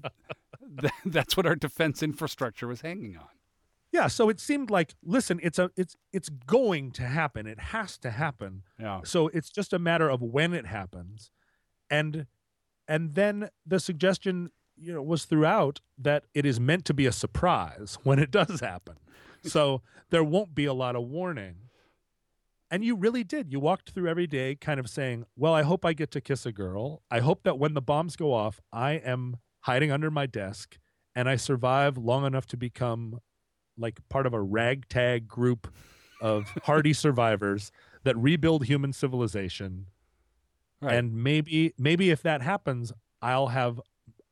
th- 0.80 0.92
that's 1.04 1.36
what 1.36 1.46
our 1.46 1.56
defense 1.56 2.02
infrastructure 2.02 2.66
was 2.66 2.80
hanging 2.80 3.16
on. 3.16 3.28
Yeah, 3.92 4.06
so 4.06 4.28
it 4.28 4.38
seemed 4.38 4.70
like 4.70 4.94
listen, 5.02 5.40
it's 5.42 5.58
a 5.58 5.70
it's 5.76 5.96
it's 6.12 6.28
going 6.28 6.92
to 6.92 7.02
happen. 7.02 7.46
It 7.46 7.58
has 7.58 7.98
to 7.98 8.10
happen. 8.10 8.62
Yeah. 8.78 9.00
So 9.04 9.28
it's 9.28 9.50
just 9.50 9.72
a 9.72 9.78
matter 9.78 10.08
of 10.08 10.22
when 10.22 10.54
it 10.54 10.66
happens. 10.66 11.30
And 11.90 12.26
and 12.86 13.14
then 13.14 13.50
the 13.66 13.80
suggestion, 13.80 14.50
you 14.80 14.92
know, 14.94 15.02
was 15.02 15.24
throughout 15.24 15.80
that 15.98 16.24
it 16.34 16.46
is 16.46 16.58
meant 16.58 16.84
to 16.86 16.94
be 16.94 17.06
a 17.06 17.12
surprise 17.12 17.98
when 18.02 18.18
it 18.18 18.30
does 18.30 18.60
happen. 18.60 18.96
So 19.42 19.82
there 20.10 20.24
won't 20.24 20.54
be 20.54 20.64
a 20.64 20.72
lot 20.74 20.96
of 20.96 21.02
warning. 21.04 21.56
And 22.70 22.84
you 22.84 22.94
really 22.94 23.24
did. 23.24 23.50
You 23.50 23.58
walked 23.58 23.90
through 23.90 24.08
every 24.08 24.26
day 24.26 24.54
kind 24.54 24.78
of 24.78 24.88
saying, 24.88 25.24
"Well, 25.36 25.52
I 25.54 25.62
hope 25.62 25.84
I 25.84 25.92
get 25.92 26.10
to 26.12 26.20
kiss 26.20 26.46
a 26.46 26.52
girl. 26.52 27.02
I 27.10 27.18
hope 27.20 27.42
that 27.42 27.58
when 27.58 27.74
the 27.74 27.82
bombs 27.82 28.14
go 28.16 28.32
off, 28.32 28.60
I 28.72 28.92
am 28.92 29.36
hiding 29.62 29.90
under 29.90 30.10
my 30.10 30.26
desk 30.26 30.78
and 31.14 31.28
I 31.28 31.36
survive 31.36 31.98
long 31.98 32.24
enough 32.24 32.46
to 32.46 32.56
become 32.56 33.20
like 33.76 33.98
part 34.08 34.26
of 34.26 34.32
a 34.34 34.40
ragtag 34.40 35.26
group 35.26 35.72
of 36.20 36.48
hardy 36.64 36.92
survivors 36.92 37.72
that 38.04 38.16
rebuild 38.16 38.64
human 38.66 38.92
civilization 38.92 39.86
Right. 40.82 40.94
and 40.94 41.12
maybe 41.14 41.74
maybe 41.76 42.08
if 42.10 42.22
that 42.22 42.40
happens 42.40 42.90
i'll 43.20 43.48
have 43.48 43.78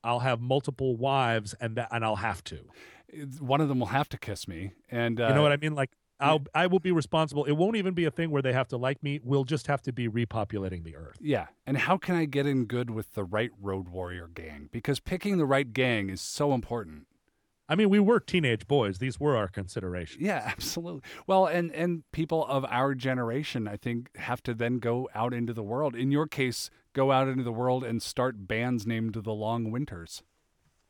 i'll 0.05 0.21
have 0.21 0.41
multiple 0.41 0.97
wives 0.97 1.55
and 1.61 1.77
that 1.77 1.89
and 1.91 2.05
i'll 2.05 2.17
have 2.17 2.43
to 2.45 2.59
One 3.41 3.61
of 3.61 3.69
them 3.69 3.79
will 3.81 3.87
have 3.87 4.09
to 4.11 4.19
kiss 4.19 4.47
me, 4.47 4.73
and 4.91 5.21
uh, 5.21 5.29
you 5.29 5.35
know 5.35 5.43
what 5.43 5.53
i 5.53 5.57
mean 5.57 5.75
like 5.75 5.91
i'll 6.21 6.43
i 6.55 6.67
will 6.67 6.79
be 6.81 6.91
responsible 6.93 7.45
it 7.45 7.53
won't 7.53 7.77
even 7.77 7.95
be 7.95 8.05
a 8.05 8.11
thing 8.11 8.31
where 8.31 8.43
they 8.43 8.53
have 8.53 8.69
to 8.69 8.77
like 8.77 9.03
me 9.03 9.21
we'll 9.23 9.45
just 9.45 9.67
have 9.69 9.81
to 9.83 9.93
be 9.93 10.09
repopulating 10.09 10.83
the 10.85 10.97
earth 10.97 11.17
Yeah. 11.21 11.47
And 11.67 11.79
how 11.79 11.97
can 11.97 12.15
I 12.17 12.25
get 12.25 12.45
in 12.47 12.65
good 12.65 12.91
with 12.91 13.15
the 13.15 13.25
right 13.25 13.51
road 13.61 13.89
warrior 13.89 14.27
gang? 14.35 14.69
Because 14.73 14.99
picking 15.01 15.37
the 15.39 15.45
right 15.47 15.73
gang 15.73 16.11
is 16.11 16.21
so 16.21 16.55
important. 16.55 17.07
i 17.69 17.75
mean 17.77 17.89
we 17.89 18.01
were 18.01 18.19
teenage 18.21 18.67
boys 18.67 18.99
these 18.99 19.21
were 19.21 19.37
our 19.37 19.49
considerations 19.49 20.21
Yeah, 20.23 20.43
absolutely. 20.55 21.03
Well, 21.27 21.47
and 21.47 21.71
and 21.73 22.03
people 22.13 22.45
of 22.47 22.65
our 22.69 22.95
generation, 22.97 23.69
I 23.69 23.77
think, 23.77 24.11
have 24.17 24.43
to 24.45 24.55
then 24.55 24.79
go 24.81 25.09
out 25.15 25.33
into 25.33 25.53
the 25.53 25.63
world. 25.63 25.95
In 25.95 26.11
your 26.11 26.27
case, 26.27 26.69
go 26.99 27.13
out 27.13 27.29
into 27.29 27.45
the 27.45 27.53
world 27.53 27.85
and 27.85 28.03
start 28.03 28.49
bands 28.49 28.85
named 28.85 29.15
the 29.15 29.33
Long 29.33 29.71
Winters. 29.71 30.25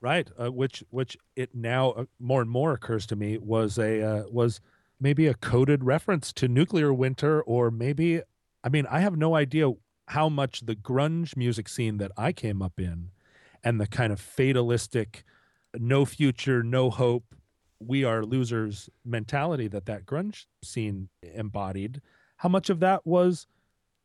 right 0.01 0.31
uh, 0.43 0.51
which 0.51 0.83
which 0.89 1.19
it 1.37 1.51
now 1.55 1.91
uh, 1.91 2.05
more 2.19 2.41
and 2.41 2.51
more 2.51 2.73
occurs 2.73 3.05
to 3.07 3.17
me 3.17 3.37
was 3.37 3.77
a 3.79 3.93
uh, 4.03 4.23
was 4.31 4.61
maybe 4.99 5.27
a 5.27 5.35
coded 5.35 5.85
reference 5.85 6.33
to 6.33 6.49
nuclear 6.49 6.95
winter 6.95 7.43
or 7.43 7.71
maybe 7.71 8.23
i 8.65 8.69
mean 8.71 8.87
i 8.87 9.01
have 9.01 9.17
no 9.17 9.35
idea 9.35 9.71
how 10.17 10.29
much 10.31 10.55
the 10.65 10.75
grunge 10.75 11.37
music 11.37 11.69
scene 11.69 11.99
that 11.99 12.13
i 12.17 12.33
came 12.33 12.63
up 12.63 12.81
in 12.81 13.11
and 13.63 13.79
the 13.79 13.87
kind 13.87 14.13
of 14.13 14.21
fatalistic 14.21 15.25
no 15.75 16.05
future 16.07 16.63
no 16.63 16.89
hope 16.89 17.35
we 17.79 18.03
are 18.03 18.25
losers 18.25 18.89
mentality 19.05 19.69
that 19.69 19.85
that 19.87 20.07
grunge 20.07 20.47
scene 20.63 21.09
embodied 21.35 22.01
how 22.39 22.49
much 22.49 22.71
of 22.71 22.81
that 22.81 23.07
was 23.07 23.47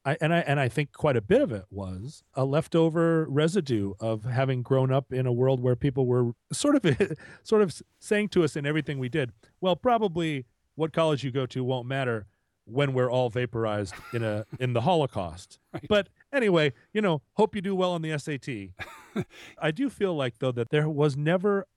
I, 0.05 0.17
and 0.19 0.33
I 0.33 0.39
and 0.39 0.59
I 0.59 0.67
think 0.67 0.91
quite 0.91 1.15
a 1.15 1.21
bit 1.21 1.41
of 1.41 1.51
it 1.51 1.65
was 1.71 2.23
a 2.33 2.43
leftover 2.43 3.25
residue 3.29 3.93
of 3.99 4.25
having 4.25 4.61
grown 4.61 4.91
up 4.91 5.13
in 5.13 5.25
a 5.25 5.31
world 5.31 5.61
where 5.61 5.75
people 5.75 6.05
were 6.05 6.31
sort 6.51 6.75
of 6.75 7.17
sort 7.43 7.61
of 7.61 7.81
saying 7.99 8.29
to 8.29 8.43
us 8.43 8.55
in 8.55 8.65
everything 8.65 8.99
we 8.99 9.09
did, 9.09 9.31
well, 9.61 9.75
probably 9.75 10.45
what 10.75 10.91
college 10.91 11.23
you 11.23 11.31
go 11.31 11.45
to 11.45 11.63
won't 11.63 11.87
matter 11.87 12.25
when 12.65 12.93
we're 12.93 13.11
all 13.11 13.29
vaporized 13.29 13.93
in 14.13 14.23
a 14.23 14.45
in 14.59 14.73
the 14.73 14.81
Holocaust. 14.81 15.59
But 15.89 16.09
anyway, 16.31 16.73
you 16.93 17.01
know, 17.01 17.21
hope 17.33 17.55
you 17.55 17.61
do 17.61 17.75
well 17.75 17.93
on 17.93 18.01
the 18.01 18.17
SAT. 18.17 19.25
I 19.61 19.71
do 19.71 19.89
feel 19.89 20.15
like 20.15 20.39
though 20.39 20.51
that 20.51 20.69
there 20.69 20.89
was 20.89 21.17
never 21.17 21.67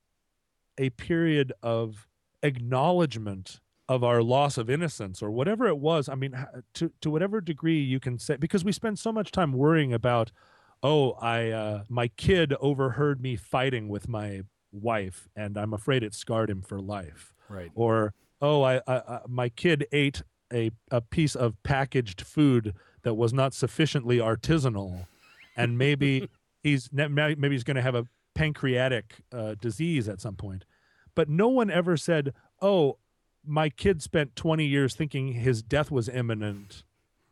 a 0.79 0.91
period 0.91 1.53
of 1.63 2.09
acknowledgement 2.43 3.61
of 3.89 4.03
our 4.03 4.23
loss 4.23 4.59
of 4.59 4.69
innocence 4.69 5.23
or 5.23 5.31
whatever 5.31 5.67
it 5.67 5.79
was. 5.79 6.09
I 6.09 6.15
mean, 6.15 6.37
to 6.75 6.93
to 7.01 7.11
whatever 7.11 7.41
degree 7.41 7.81
you 7.81 8.01
can 8.01 8.19
say, 8.19 8.37
because 8.37 8.65
we 8.65 8.73
spend 8.73 8.99
so 8.99 9.13
much 9.13 9.31
time 9.31 9.53
worrying 9.53 9.93
about, 9.93 10.33
oh, 10.83 11.13
I 11.13 11.51
uh, 11.51 11.85
my 11.89 12.09
kid 12.09 12.55
overheard 12.61 13.21
me 13.21 13.37
fighting 13.37 13.89
with 13.89 14.09
my 14.09 14.43
wife, 14.73 15.29
and 15.37 15.57
I'm 15.57 15.73
afraid 15.73 16.03
it 16.03 16.15
scarred 16.15 16.51
him 16.51 16.63
for 16.63 16.81
life. 16.81 17.33
Right. 17.49 17.71
Or 17.75 18.15
oh, 18.41 18.63
I, 18.63 18.81
I, 18.87 18.97
I 18.97 19.21
my 19.29 19.49
kid 19.49 19.87
ate 19.93 20.23
a 20.53 20.71
a 20.91 21.01
piece 21.01 21.35
of 21.35 21.63
packaged 21.63 22.21
food 22.23 22.75
that 23.03 23.15
was 23.15 23.33
not 23.33 23.55
sufficiently 23.55 24.19
artisanal, 24.19 25.07
and 25.57 25.79
maybe 25.79 26.29
he's 26.63 26.91
maybe 26.93 27.51
he's 27.51 27.65
going 27.65 27.77
to 27.77 27.83
have 27.83 27.95
a 27.95 28.07
pancreatic 28.35 29.15
uh, 29.33 29.55
disease 29.61 30.09
at 30.09 30.21
some 30.21 30.35
point. 30.35 30.65
But 31.15 31.29
no 31.29 31.49
one 31.49 31.71
ever 31.71 31.97
said, 31.97 32.35
"Oh, 32.61 32.99
my 33.47 33.69
kid 33.69 34.03
spent 34.03 34.37
20 34.37 34.65
years 34.67 34.95
thinking 34.95 35.33
his 35.33 35.63
death 35.63 35.91
was 35.91 36.09
imminent." 36.09 36.83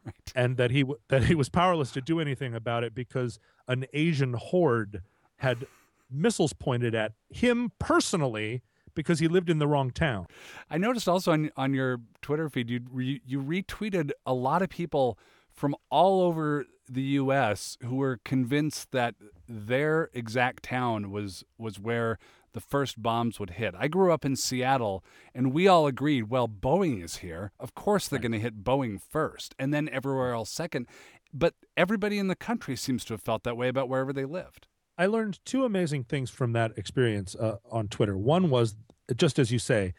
And 0.35 0.59
that 0.59 0.71
he 0.71 0.83
w- 0.83 1.01
that 1.09 1.25
he 1.25 1.35
was 1.35 1.49
powerless 1.49 1.91
to 1.93 2.03
do 2.03 2.21
anything 2.21 2.55
about 2.55 2.85
it 2.85 2.95
because 2.95 3.39
an 3.67 3.87
Asian 3.95 4.35
horde 4.35 5.01
had 5.39 5.67
missiles 6.11 6.53
pointed 6.53 6.95
at 6.95 7.13
him 7.31 7.73
personally 7.79 8.63
because 8.95 9.19
he 9.19 9.29
lived 9.29 9.51
in 9.51 9.59
the 9.59 9.67
wrong 9.67 9.91
town. 9.91 10.27
I 10.71 10.79
noticed 10.79 11.09
also 11.09 11.33
on 11.33 11.51
on 11.57 11.75
your 11.75 12.01
Twitter 12.23 12.49
feed 12.49 12.71
you 12.71 12.81
re, 12.91 13.21
you 13.27 13.43
retweeted 13.43 14.11
a 14.27 14.35
lot 14.35 14.63
of 14.63 14.69
people 14.69 15.19
from 15.53 15.75
all 15.91 16.21
over 16.21 16.67
the 16.89 17.03
U.S. 17.03 17.79
who 17.83 17.97
were 17.97 18.19
convinced 18.25 18.93
that 18.93 19.15
their 19.49 20.11
exact 20.13 20.65
town 20.65 21.11
was 21.11 21.45
was 21.59 21.79
where 21.79 22.19
the 22.55 22.61
first 22.61 23.03
bombs 23.03 23.39
would 23.39 23.51
hit. 23.51 23.75
I 23.79 23.89
grew 23.89 24.13
up 24.13 24.25
in 24.25 24.37
Seattle, 24.37 25.05
and 25.35 25.53
we 25.53 25.69
all 25.69 25.87
agreed, 25.87 26.31
well, 26.31 26.49
Boeing 26.49 27.05
is 27.05 27.19
here. 27.19 27.53
Of 27.61 27.75
course, 27.75 28.09
they're 28.09 28.19
going 28.19 28.33
to 28.33 28.39
hit 28.39 28.65
Boeing 28.65 29.01
first, 29.01 29.55
and 29.59 29.75
then 29.75 29.89
everywhere 29.91 30.33
else 30.33 30.51
second. 30.51 30.87
But 31.33 31.55
everybody 31.77 32.19
in 32.19 32.29
the 32.29 32.37
country 32.37 32.77
seems 32.77 33.05
to 33.07 33.15
have 33.15 33.23
felt 33.23 33.43
that 33.43 33.57
way 33.57 33.69
about 33.69 33.89
wherever 33.89 34.13
they 34.13 34.25
lived. 34.25 34.69
I 34.97 35.07
learned 35.07 35.41
two 35.45 35.65
amazing 35.65 36.05
things 36.05 36.31
from 36.31 36.53
that 36.53 36.73
experience 36.79 37.35
uh, 37.35 37.57
on 37.71 37.89
Twitter. 37.89 38.17
One 38.17 38.49
was 38.49 38.77
just 39.17 39.39
as 39.39 39.51
you 39.51 39.59
say, 39.59 39.93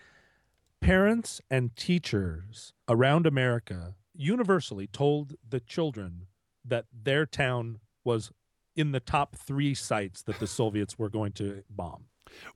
parents 0.79 1.41
and 1.51 1.75
teachers 1.75 2.73
around 2.87 3.27
America 3.27 3.95
universally 4.15 4.87
told 4.87 5.35
the 5.47 5.59
children 5.59 6.27
that 6.63 6.85
their 6.93 7.25
town 7.25 7.79
was 8.05 8.31
in 8.75 8.91
the 8.91 8.99
top 8.99 9.35
three 9.35 9.73
sites 9.73 10.21
that 10.23 10.39
the 10.39 10.47
Soviets 10.47 10.97
were 10.97 11.09
going 11.09 11.33
to 11.33 11.63
bomb. 11.69 12.05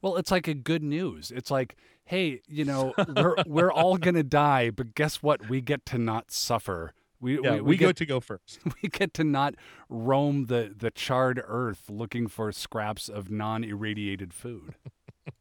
Well, 0.01 0.17
it's 0.17 0.31
like 0.31 0.47
a 0.47 0.53
good 0.53 0.83
news. 0.83 1.31
It's 1.31 1.51
like, 1.51 1.75
hey, 2.05 2.41
you 2.47 2.65
know, 2.65 2.93
we're 3.15 3.35
we're 3.45 3.71
all 3.71 3.97
gonna 3.97 4.23
die, 4.23 4.69
but 4.69 4.95
guess 4.95 5.21
what? 5.23 5.49
We 5.49 5.61
get 5.61 5.85
to 5.87 5.97
not 5.97 6.31
suffer. 6.31 6.93
We 7.21 7.39
Yeah, 7.41 7.55
we, 7.55 7.61
we, 7.61 7.77
get, 7.77 7.85
go 7.85 7.91
to 7.91 8.05
go 8.05 8.19
first. 8.19 8.59
we 8.81 8.89
get 8.89 9.13
to 9.15 9.23
not 9.23 9.55
roam 9.89 10.45
the 10.45 10.73
the 10.75 10.91
charred 10.91 11.41
earth 11.45 11.89
looking 11.89 12.27
for 12.27 12.51
scraps 12.51 13.09
of 13.09 13.29
non-irradiated 13.29 14.33
food. 14.33 14.75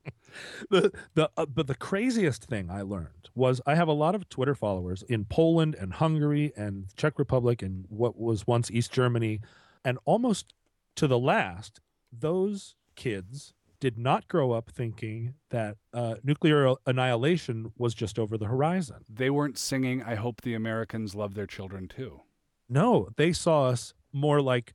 the 0.70 0.92
the 1.14 1.30
uh, 1.37 1.47
but 1.47 1.66
the 1.66 1.75
craziest 1.75 2.44
thing 2.44 2.70
I 2.70 2.82
learned 2.82 3.30
was 3.35 3.61
I 3.66 3.76
have 3.76 3.88
a 3.88 3.92
lot 3.92 4.14
of 4.14 4.28
Twitter 4.28 4.54
followers 4.54 5.02
in 5.02 5.25
Poland 5.25 5.75
and 5.75 5.94
Hungary 5.94 6.52
and 6.56 6.87
Czech 6.97 7.18
Republic 7.18 7.62
and 7.62 7.87
what 7.88 8.18
was 8.18 8.47
once 8.47 8.70
East 8.70 8.92
Germany, 8.92 9.40
and 9.85 9.99
almost 10.04 10.54
to 10.97 11.06
the 11.06 11.18
last, 11.18 11.80
those 12.12 12.75
kids 12.97 13.54
did 13.80 13.99
not 13.99 14.28
grow 14.28 14.52
up 14.52 14.70
thinking 14.70 15.35
that 15.50 15.76
uh, 15.92 16.16
nuclear 16.23 16.75
annihilation 16.87 17.73
was 17.76 17.94
just 17.94 18.18
over 18.18 18.37
the 18.37 18.47
horizon. 18.47 19.04
They 19.08 19.30
weren't 19.30 19.58
singing, 19.58 20.02
"I 20.02 20.16
hope 20.16 20.40
the 20.40 20.54
Americans 20.54 21.14
love 21.14 21.35
their 21.35 21.47
children 21.47 21.88
too." 21.88 22.23
No, 22.68 23.08
they 23.16 23.32
saw 23.32 23.66
us 23.68 23.94
more 24.12 24.40
like 24.40 24.75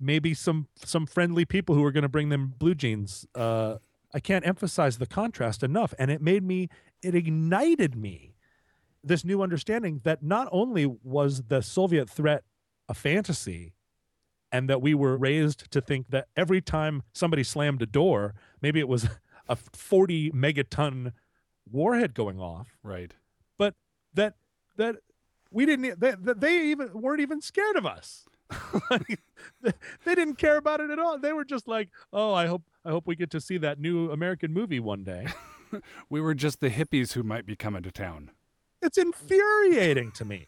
maybe 0.00 0.34
some 0.34 0.68
some 0.76 1.06
friendly 1.06 1.44
people 1.44 1.74
who 1.74 1.82
were 1.82 1.92
going 1.92 2.02
to 2.02 2.08
bring 2.08 2.28
them 2.28 2.54
blue 2.58 2.74
jeans. 2.74 3.26
Uh, 3.34 3.76
I 4.12 4.20
can't 4.20 4.46
emphasize 4.46 4.98
the 4.98 5.06
contrast 5.06 5.62
enough, 5.62 5.94
and 5.98 6.10
it 6.10 6.22
made 6.22 6.44
me. 6.44 6.68
It 7.02 7.14
ignited 7.14 7.96
me 7.96 8.34
this 9.02 9.24
new 9.24 9.42
understanding 9.42 10.00
that 10.04 10.22
not 10.22 10.48
only 10.50 10.86
was 10.86 11.42
the 11.48 11.60
Soviet 11.60 12.08
threat 12.08 12.44
a 12.88 12.94
fantasy, 12.94 13.74
and 14.54 14.68
that 14.70 14.80
we 14.80 14.94
were 14.94 15.16
raised 15.16 15.70
to 15.72 15.80
think 15.80 16.10
that 16.10 16.28
every 16.36 16.60
time 16.60 17.02
somebody 17.12 17.42
slammed 17.42 17.82
a 17.82 17.86
door, 17.86 18.34
maybe 18.62 18.78
it 18.78 18.88
was 18.88 19.08
a 19.48 19.56
40 19.56 20.30
megaton 20.30 21.12
warhead 21.70 22.14
going 22.14 22.38
off, 22.38 22.68
Right. 22.82 23.12
but 23.58 23.74
that 24.14 24.34
that 24.76 24.96
we 25.50 25.66
didn't 25.66 25.98
they, 26.00 26.12
that 26.12 26.40
they 26.40 26.66
even 26.68 26.90
weren't 26.94 27.20
even 27.20 27.40
scared 27.40 27.76
of 27.76 27.84
us. 27.86 28.26
like, 28.90 29.20
they, 29.62 29.72
they 30.04 30.14
didn't 30.14 30.36
care 30.36 30.56
about 30.56 30.80
it 30.80 30.90
at 30.90 30.98
all. 30.98 31.18
They 31.18 31.32
were 31.32 31.44
just 31.44 31.66
like, 31.66 31.88
"Oh, 32.12 32.32
I 32.34 32.46
hope 32.46 32.62
I 32.84 32.90
hope 32.90 33.06
we 33.06 33.16
get 33.16 33.30
to 33.30 33.40
see 33.40 33.58
that 33.58 33.80
new 33.80 34.10
American 34.10 34.52
movie 34.52 34.80
one 34.80 35.02
day." 35.04 35.26
We 36.08 36.20
were 36.20 36.34
just 36.34 36.60
the 36.60 36.70
hippies 36.70 37.14
who 37.14 37.24
might 37.24 37.46
be 37.46 37.56
coming 37.56 37.82
to 37.82 37.90
town. 37.90 38.30
it's 38.80 38.96
infuriating 38.96 40.12
to 40.12 40.24
me. 40.24 40.46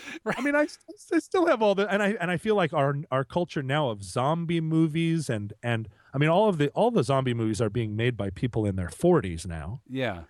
I 0.26 0.40
mean, 0.40 0.54
I, 0.54 0.66
I 1.12 1.18
still 1.18 1.46
have 1.46 1.62
all 1.62 1.74
the, 1.74 1.86
and 1.92 2.02
I 2.02 2.16
and 2.20 2.30
I 2.30 2.36
feel 2.36 2.54
like 2.56 2.72
our 2.72 2.96
our 3.10 3.24
culture 3.24 3.62
now 3.62 3.90
of 3.90 4.02
zombie 4.02 4.60
movies 4.60 5.28
and 5.28 5.52
and 5.62 5.88
I 6.14 6.18
mean 6.18 6.28
all 6.30 6.48
of 6.48 6.58
the 6.58 6.68
all 6.70 6.90
the 6.90 7.04
zombie 7.04 7.34
movies 7.34 7.60
are 7.60 7.70
being 7.70 7.94
made 7.96 8.16
by 8.16 8.30
people 8.30 8.64
in 8.66 8.76
their 8.76 8.88
forties 8.90 9.46
now, 9.46 9.80
Yeah. 9.88 10.22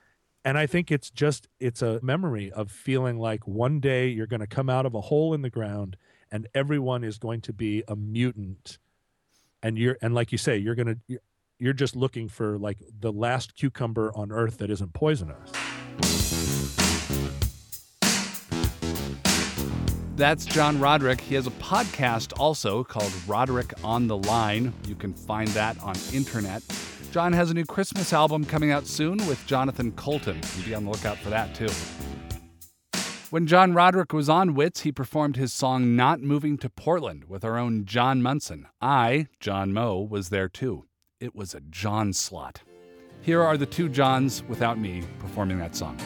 and 0.44 0.58
I 0.58 0.66
think 0.66 0.90
it's 0.90 1.10
just 1.10 1.48
it's 1.60 1.82
a 1.82 2.00
memory 2.02 2.50
of 2.52 2.70
feeling 2.70 3.18
like 3.18 3.46
one 3.46 3.78
day 3.80 4.08
you're 4.08 4.26
going 4.26 4.40
to 4.40 4.46
come 4.46 4.68
out 4.68 4.84
of 4.86 4.94
a 4.94 5.00
hole 5.02 5.32
in 5.34 5.42
the 5.42 5.50
ground 5.50 5.96
and 6.30 6.48
everyone 6.54 7.04
is 7.04 7.18
going 7.18 7.40
to 7.42 7.52
be 7.52 7.84
a 7.86 7.94
mutant, 7.94 8.78
and 9.62 9.78
you're 9.78 9.96
and 10.02 10.14
like 10.14 10.32
you 10.32 10.38
say 10.38 10.56
you're 10.56 10.74
gonna 10.74 10.96
you're, 11.06 11.20
you're 11.58 11.72
just 11.72 11.94
looking 11.94 12.28
for 12.28 12.58
like 12.58 12.78
the 13.00 13.12
last 13.12 13.54
cucumber 13.54 14.10
on 14.16 14.32
earth 14.32 14.58
that 14.58 14.70
isn't 14.70 14.92
poisonous. 14.94 15.52
That's 20.14 20.44
John 20.44 20.78
Roderick. 20.78 21.22
He 21.22 21.34
has 21.36 21.46
a 21.46 21.52
podcast 21.52 22.38
also 22.38 22.84
called 22.84 23.12
Roderick 23.26 23.72
on 23.82 24.06
the 24.08 24.18
Line. 24.18 24.74
You 24.86 24.94
can 24.94 25.14
find 25.14 25.48
that 25.48 25.82
on 25.82 25.94
internet. 26.12 26.62
John 27.12 27.32
has 27.32 27.50
a 27.50 27.54
new 27.54 27.64
Christmas 27.64 28.12
album 28.12 28.44
coming 28.44 28.70
out 28.70 28.86
soon 28.86 29.16
with 29.26 29.44
Jonathan 29.46 29.90
Coulton. 29.92 30.38
You 30.58 30.64
be 30.64 30.74
on 30.74 30.84
the 30.84 30.90
lookout 30.90 31.16
for 31.18 31.30
that 31.30 31.54
too. 31.54 31.70
When 33.30 33.46
John 33.46 33.72
Roderick 33.72 34.12
was 34.12 34.28
on 34.28 34.54
Wits, 34.54 34.82
he 34.82 34.92
performed 34.92 35.36
his 35.36 35.54
song 35.54 35.96
Not 35.96 36.20
Moving 36.20 36.58
to 36.58 36.68
Portland 36.68 37.24
with 37.24 37.42
our 37.42 37.56
own 37.56 37.86
John 37.86 38.20
Munson. 38.20 38.66
I, 38.82 39.28
John 39.40 39.72
Moe, 39.72 40.00
was 40.02 40.28
there 40.28 40.50
too. 40.50 40.84
It 41.20 41.34
was 41.34 41.54
a 41.54 41.60
John 41.60 42.12
slot. 42.12 42.60
Here 43.22 43.42
are 43.42 43.56
the 43.56 43.64
two 43.64 43.88
Johns 43.88 44.42
without 44.42 44.78
me 44.78 45.04
performing 45.18 45.58
that 45.60 45.74
song. 45.74 45.98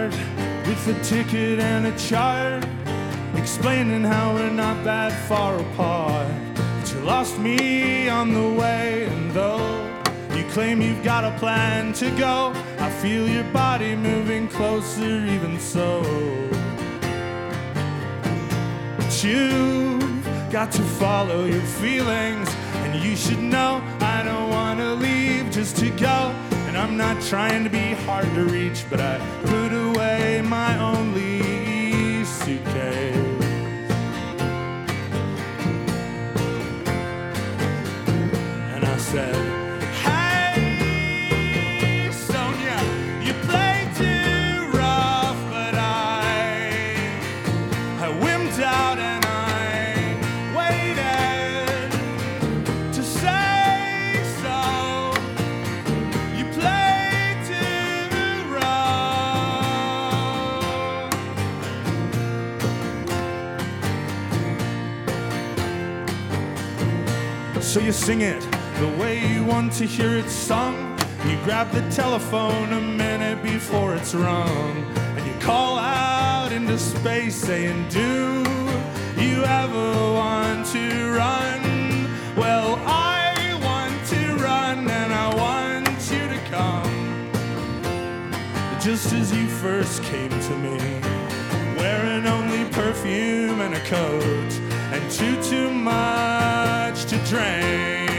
Start 0.00 0.66
with 0.66 0.88
a 0.88 1.04
ticket 1.04 1.60
and 1.60 1.86
a 1.86 1.98
chart, 1.98 2.64
explaining 3.36 4.02
how 4.02 4.32
we're 4.32 4.48
not 4.48 4.82
that 4.82 5.12
far 5.28 5.58
apart. 5.58 6.26
But 6.54 6.90
you 6.94 7.00
lost 7.00 7.38
me 7.38 8.08
on 8.08 8.32
the 8.32 8.48
way, 8.48 9.04
and 9.04 9.30
though 9.32 9.86
you 10.34 10.44
claim 10.52 10.80
you've 10.80 11.04
got 11.04 11.24
a 11.24 11.38
plan 11.38 11.92
to 11.94 12.10
go, 12.12 12.54
I 12.78 12.88
feel 12.88 13.28
your 13.28 13.44
body 13.52 13.94
moving 13.94 14.48
closer, 14.48 15.26
even 15.26 15.60
so. 15.60 16.00
But 18.96 19.22
you've 19.22 20.24
got 20.50 20.72
to 20.72 20.82
follow 20.82 21.44
your 21.44 21.66
feelings, 21.82 22.48
and 22.84 23.04
you 23.04 23.16
should 23.16 23.42
know 23.42 23.82
I 24.00 24.22
don't 24.22 24.48
want 24.48 24.80
to 24.80 24.94
leave 24.94 25.50
just 25.50 25.76
to 25.76 25.90
go. 25.90 26.34
And 26.68 26.78
I'm 26.78 26.96
not 26.96 27.20
trying 27.20 27.64
to 27.64 27.70
be 27.70 27.94
hard 28.06 28.32
to 28.36 28.44
reach, 28.44 28.84
but 28.88 29.00
I 29.00 29.18
put 29.42 29.72
my 30.42 30.78
only 30.78 32.24
suitcase. 32.24 33.16
And 38.74 38.84
I 38.84 38.96
said, 38.96 39.49
So 67.70 67.78
you 67.78 67.92
sing 67.92 68.22
it 68.22 68.40
the 68.80 68.88
way 68.98 69.24
you 69.32 69.44
want 69.44 69.72
to 69.74 69.84
hear 69.84 70.16
it 70.16 70.28
sung. 70.28 70.98
You 71.24 71.38
grab 71.44 71.70
the 71.70 71.88
telephone 71.88 72.72
a 72.72 72.80
minute 72.80 73.44
before 73.44 73.94
it's 73.94 74.12
rung. 74.12 74.76
And 75.16 75.24
you 75.24 75.32
call 75.34 75.78
out 75.78 76.50
into 76.50 76.76
space 76.76 77.36
saying, 77.36 77.88
Do 77.88 78.42
you 79.16 79.44
ever 79.44 79.92
want 80.18 80.66
to 80.72 81.12
run? 81.12 82.10
Well, 82.34 82.74
I 82.86 83.56
want 83.62 84.04
to 84.08 84.34
run 84.42 84.90
and 84.90 85.12
I 85.12 85.32
want 85.36 85.86
you 86.10 86.26
to 86.26 86.40
come. 86.50 87.30
Just 88.80 89.12
as 89.12 89.32
you 89.32 89.46
first 89.46 90.02
came 90.02 90.30
to 90.30 90.56
me, 90.58 90.76
wearing 91.78 92.26
only 92.26 92.64
perfume 92.72 93.60
and 93.60 93.74
a 93.74 93.84
coat, 93.84 94.52
and 94.92 95.08
too, 95.08 95.40
too 95.40 95.70
much 95.70 96.49
to 97.04 97.16
drink. 97.24 98.09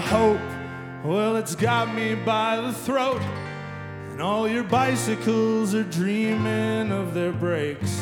Hope, 0.00 0.40
well, 1.04 1.36
it's 1.36 1.54
got 1.54 1.94
me 1.94 2.14
by 2.14 2.60
the 2.60 2.72
throat. 2.72 3.22
And 4.10 4.20
all 4.22 4.48
your 4.48 4.64
bicycles 4.64 5.74
are 5.74 5.84
dreaming 5.84 6.90
of 6.90 7.12
their 7.14 7.32
brakes. 7.32 8.00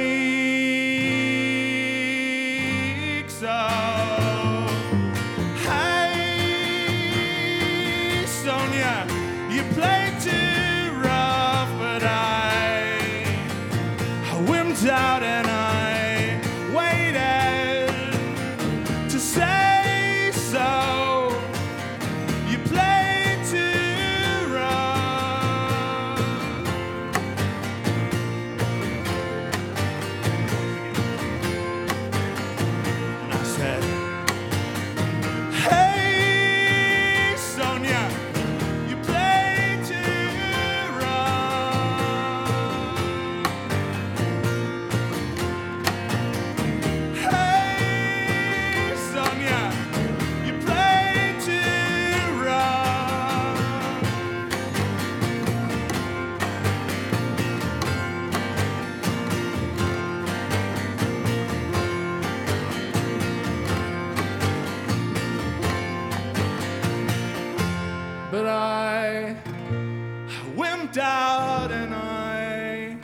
Out 70.99 71.71
and 71.71 71.95
I, 71.95 72.97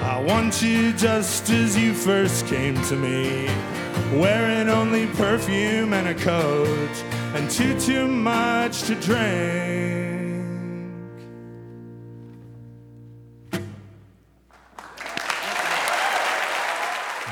I 0.00 0.20
want 0.20 0.62
you 0.62 0.92
just 0.92 1.50
as 1.50 1.76
you 1.76 1.92
first 1.94 2.46
came 2.46 2.80
to 2.84 2.96
me, 2.96 3.46
wearing 4.18 4.68
only 4.68 5.06
perfume 5.08 5.92
and 5.92 6.08
a 6.08 6.14
coat, 6.14 7.04
and 7.34 7.50
too 7.50 7.78
too 7.80 8.06
much 8.06 8.82
to 8.82 8.94
drink. 8.94 10.13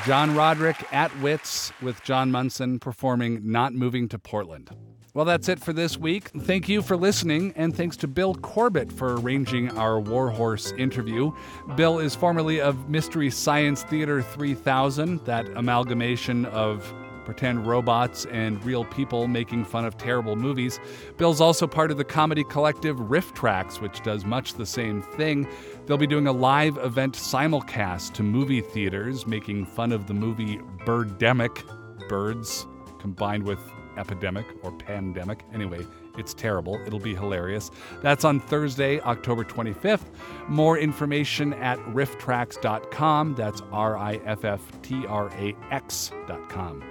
John 0.06 0.34
Roderick 0.34 0.92
at 0.92 1.16
Wits 1.20 1.72
with 1.80 2.02
John 2.02 2.32
Munson 2.32 2.80
performing 2.80 3.40
Not 3.44 3.72
Moving 3.72 4.08
to 4.08 4.18
Portland. 4.18 4.70
Well, 5.14 5.24
that's 5.24 5.48
it 5.48 5.60
for 5.60 5.72
this 5.72 5.96
week. 5.96 6.30
Thank 6.30 6.68
you 6.68 6.82
for 6.82 6.96
listening, 6.96 7.52
and 7.54 7.76
thanks 7.76 7.96
to 7.98 8.08
Bill 8.08 8.34
Corbett 8.34 8.90
for 8.90 9.14
arranging 9.20 9.70
our 9.78 10.00
Warhorse 10.00 10.72
interview. 10.72 11.30
Bill 11.76 12.00
is 12.00 12.16
formerly 12.16 12.60
of 12.60 12.88
Mystery 12.88 13.30
Science 13.30 13.84
Theater 13.84 14.22
3000, 14.22 15.24
that 15.24 15.46
amalgamation 15.56 16.46
of 16.46 16.92
pretend 17.24 17.66
robots 17.66 18.26
and 18.26 18.62
real 18.64 18.84
people 18.84 19.28
making 19.28 19.64
fun 19.64 19.84
of 19.84 19.96
terrible 19.96 20.36
movies. 20.36 20.80
Bill's 21.16 21.40
also 21.40 21.66
part 21.66 21.90
of 21.90 21.96
the 21.96 22.04
comedy 22.04 22.44
collective 22.44 22.96
RiffTrax, 22.96 23.80
which 23.80 24.02
does 24.02 24.24
much 24.24 24.54
the 24.54 24.66
same 24.66 25.02
thing. 25.02 25.46
They'll 25.86 25.98
be 25.98 26.06
doing 26.06 26.26
a 26.28 26.32
live 26.32 26.78
event 26.78 27.14
simulcast 27.14 28.12
to 28.14 28.22
movie 28.22 28.60
theaters, 28.60 29.26
making 29.26 29.66
fun 29.66 29.92
of 29.92 30.06
the 30.06 30.14
movie 30.14 30.58
Birdemic, 30.84 31.64
birds 32.08 32.66
combined 32.98 33.42
with 33.42 33.58
epidemic 33.96 34.46
or 34.62 34.72
pandemic. 34.72 35.40
Anyway, 35.52 35.84
it's 36.16 36.34
terrible. 36.34 36.80
It'll 36.86 37.00
be 37.00 37.14
hilarious. 37.14 37.70
That's 38.00 38.24
on 38.24 38.40
Thursday, 38.40 39.00
October 39.00 39.44
25th. 39.44 40.04
More 40.48 40.78
information 40.78 41.52
at 41.54 41.78
rifftrax.com. 41.80 43.34
That's 43.34 43.62
R 43.72 43.96
I 43.96 44.20
F 44.24 44.44
F 44.44 44.60
T 44.82 45.06
R 45.06 45.30
A 45.38 45.56
X.com. 45.70 46.82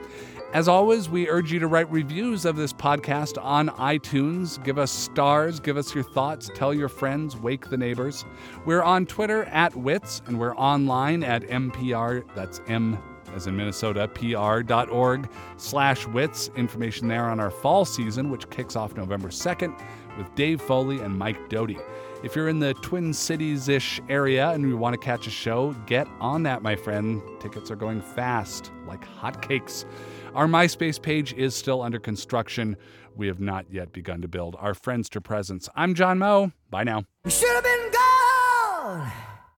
As 0.53 0.67
always, 0.67 1.09
we 1.09 1.29
urge 1.29 1.49
you 1.49 1.59
to 1.59 1.67
write 1.67 1.89
reviews 1.89 2.43
of 2.43 2.57
this 2.57 2.73
podcast 2.73 3.41
on 3.41 3.69
iTunes. 3.69 4.61
Give 4.65 4.77
us 4.77 4.91
stars, 4.91 5.61
give 5.61 5.77
us 5.77 5.95
your 5.95 6.03
thoughts, 6.03 6.51
tell 6.53 6.73
your 6.73 6.89
friends, 6.89 7.37
wake 7.37 7.69
the 7.69 7.77
neighbors. 7.77 8.25
We're 8.65 8.83
on 8.83 9.05
Twitter 9.05 9.45
at 9.45 9.73
Wits, 9.77 10.21
and 10.27 10.37
we're 10.37 10.55
online 10.57 11.23
at 11.23 11.43
MPR, 11.43 12.25
that's 12.35 12.59
M 12.67 13.01
as 13.33 13.47
in 13.47 13.55
Minnesota, 13.55 14.09
pr.org 14.09 15.29
slash 15.55 16.05
wits. 16.07 16.49
Information 16.57 17.07
there 17.07 17.29
on 17.29 17.39
our 17.39 17.51
fall 17.51 17.85
season, 17.85 18.29
which 18.29 18.49
kicks 18.49 18.75
off 18.75 18.95
November 18.95 19.29
2nd 19.29 19.79
with 20.17 20.33
Dave 20.35 20.61
Foley 20.61 20.99
and 20.99 21.17
Mike 21.17 21.49
Doughty. 21.49 21.77
If 22.23 22.35
you're 22.35 22.49
in 22.49 22.59
the 22.59 22.73
Twin 22.75 23.13
Cities 23.13 23.67
ish 23.67 23.99
area 24.09 24.49
and 24.49 24.63
you 24.67 24.77
want 24.77 24.93
to 24.93 24.99
catch 24.99 25.25
a 25.25 25.31
show, 25.31 25.73
get 25.87 26.07
on 26.19 26.43
that, 26.43 26.61
my 26.61 26.75
friend. 26.75 27.21
Tickets 27.39 27.71
are 27.71 27.75
going 27.75 28.01
fast, 28.01 28.71
like 28.85 29.03
hotcakes. 29.03 29.85
Our 30.33 30.47
MySpace 30.47 31.01
page 31.01 31.33
is 31.33 31.53
still 31.55 31.81
under 31.81 31.99
construction. 31.99 32.77
We 33.15 33.27
have 33.27 33.41
not 33.41 33.65
yet 33.69 33.91
begun 33.91 34.21
to 34.21 34.29
build 34.29 34.55
our 34.59 34.73
Friendster 34.73 35.21
presence. 35.21 35.67
I'm 35.75 35.93
John 35.93 36.19
Moe. 36.19 36.53
Bye 36.69 36.85
now. 36.85 37.03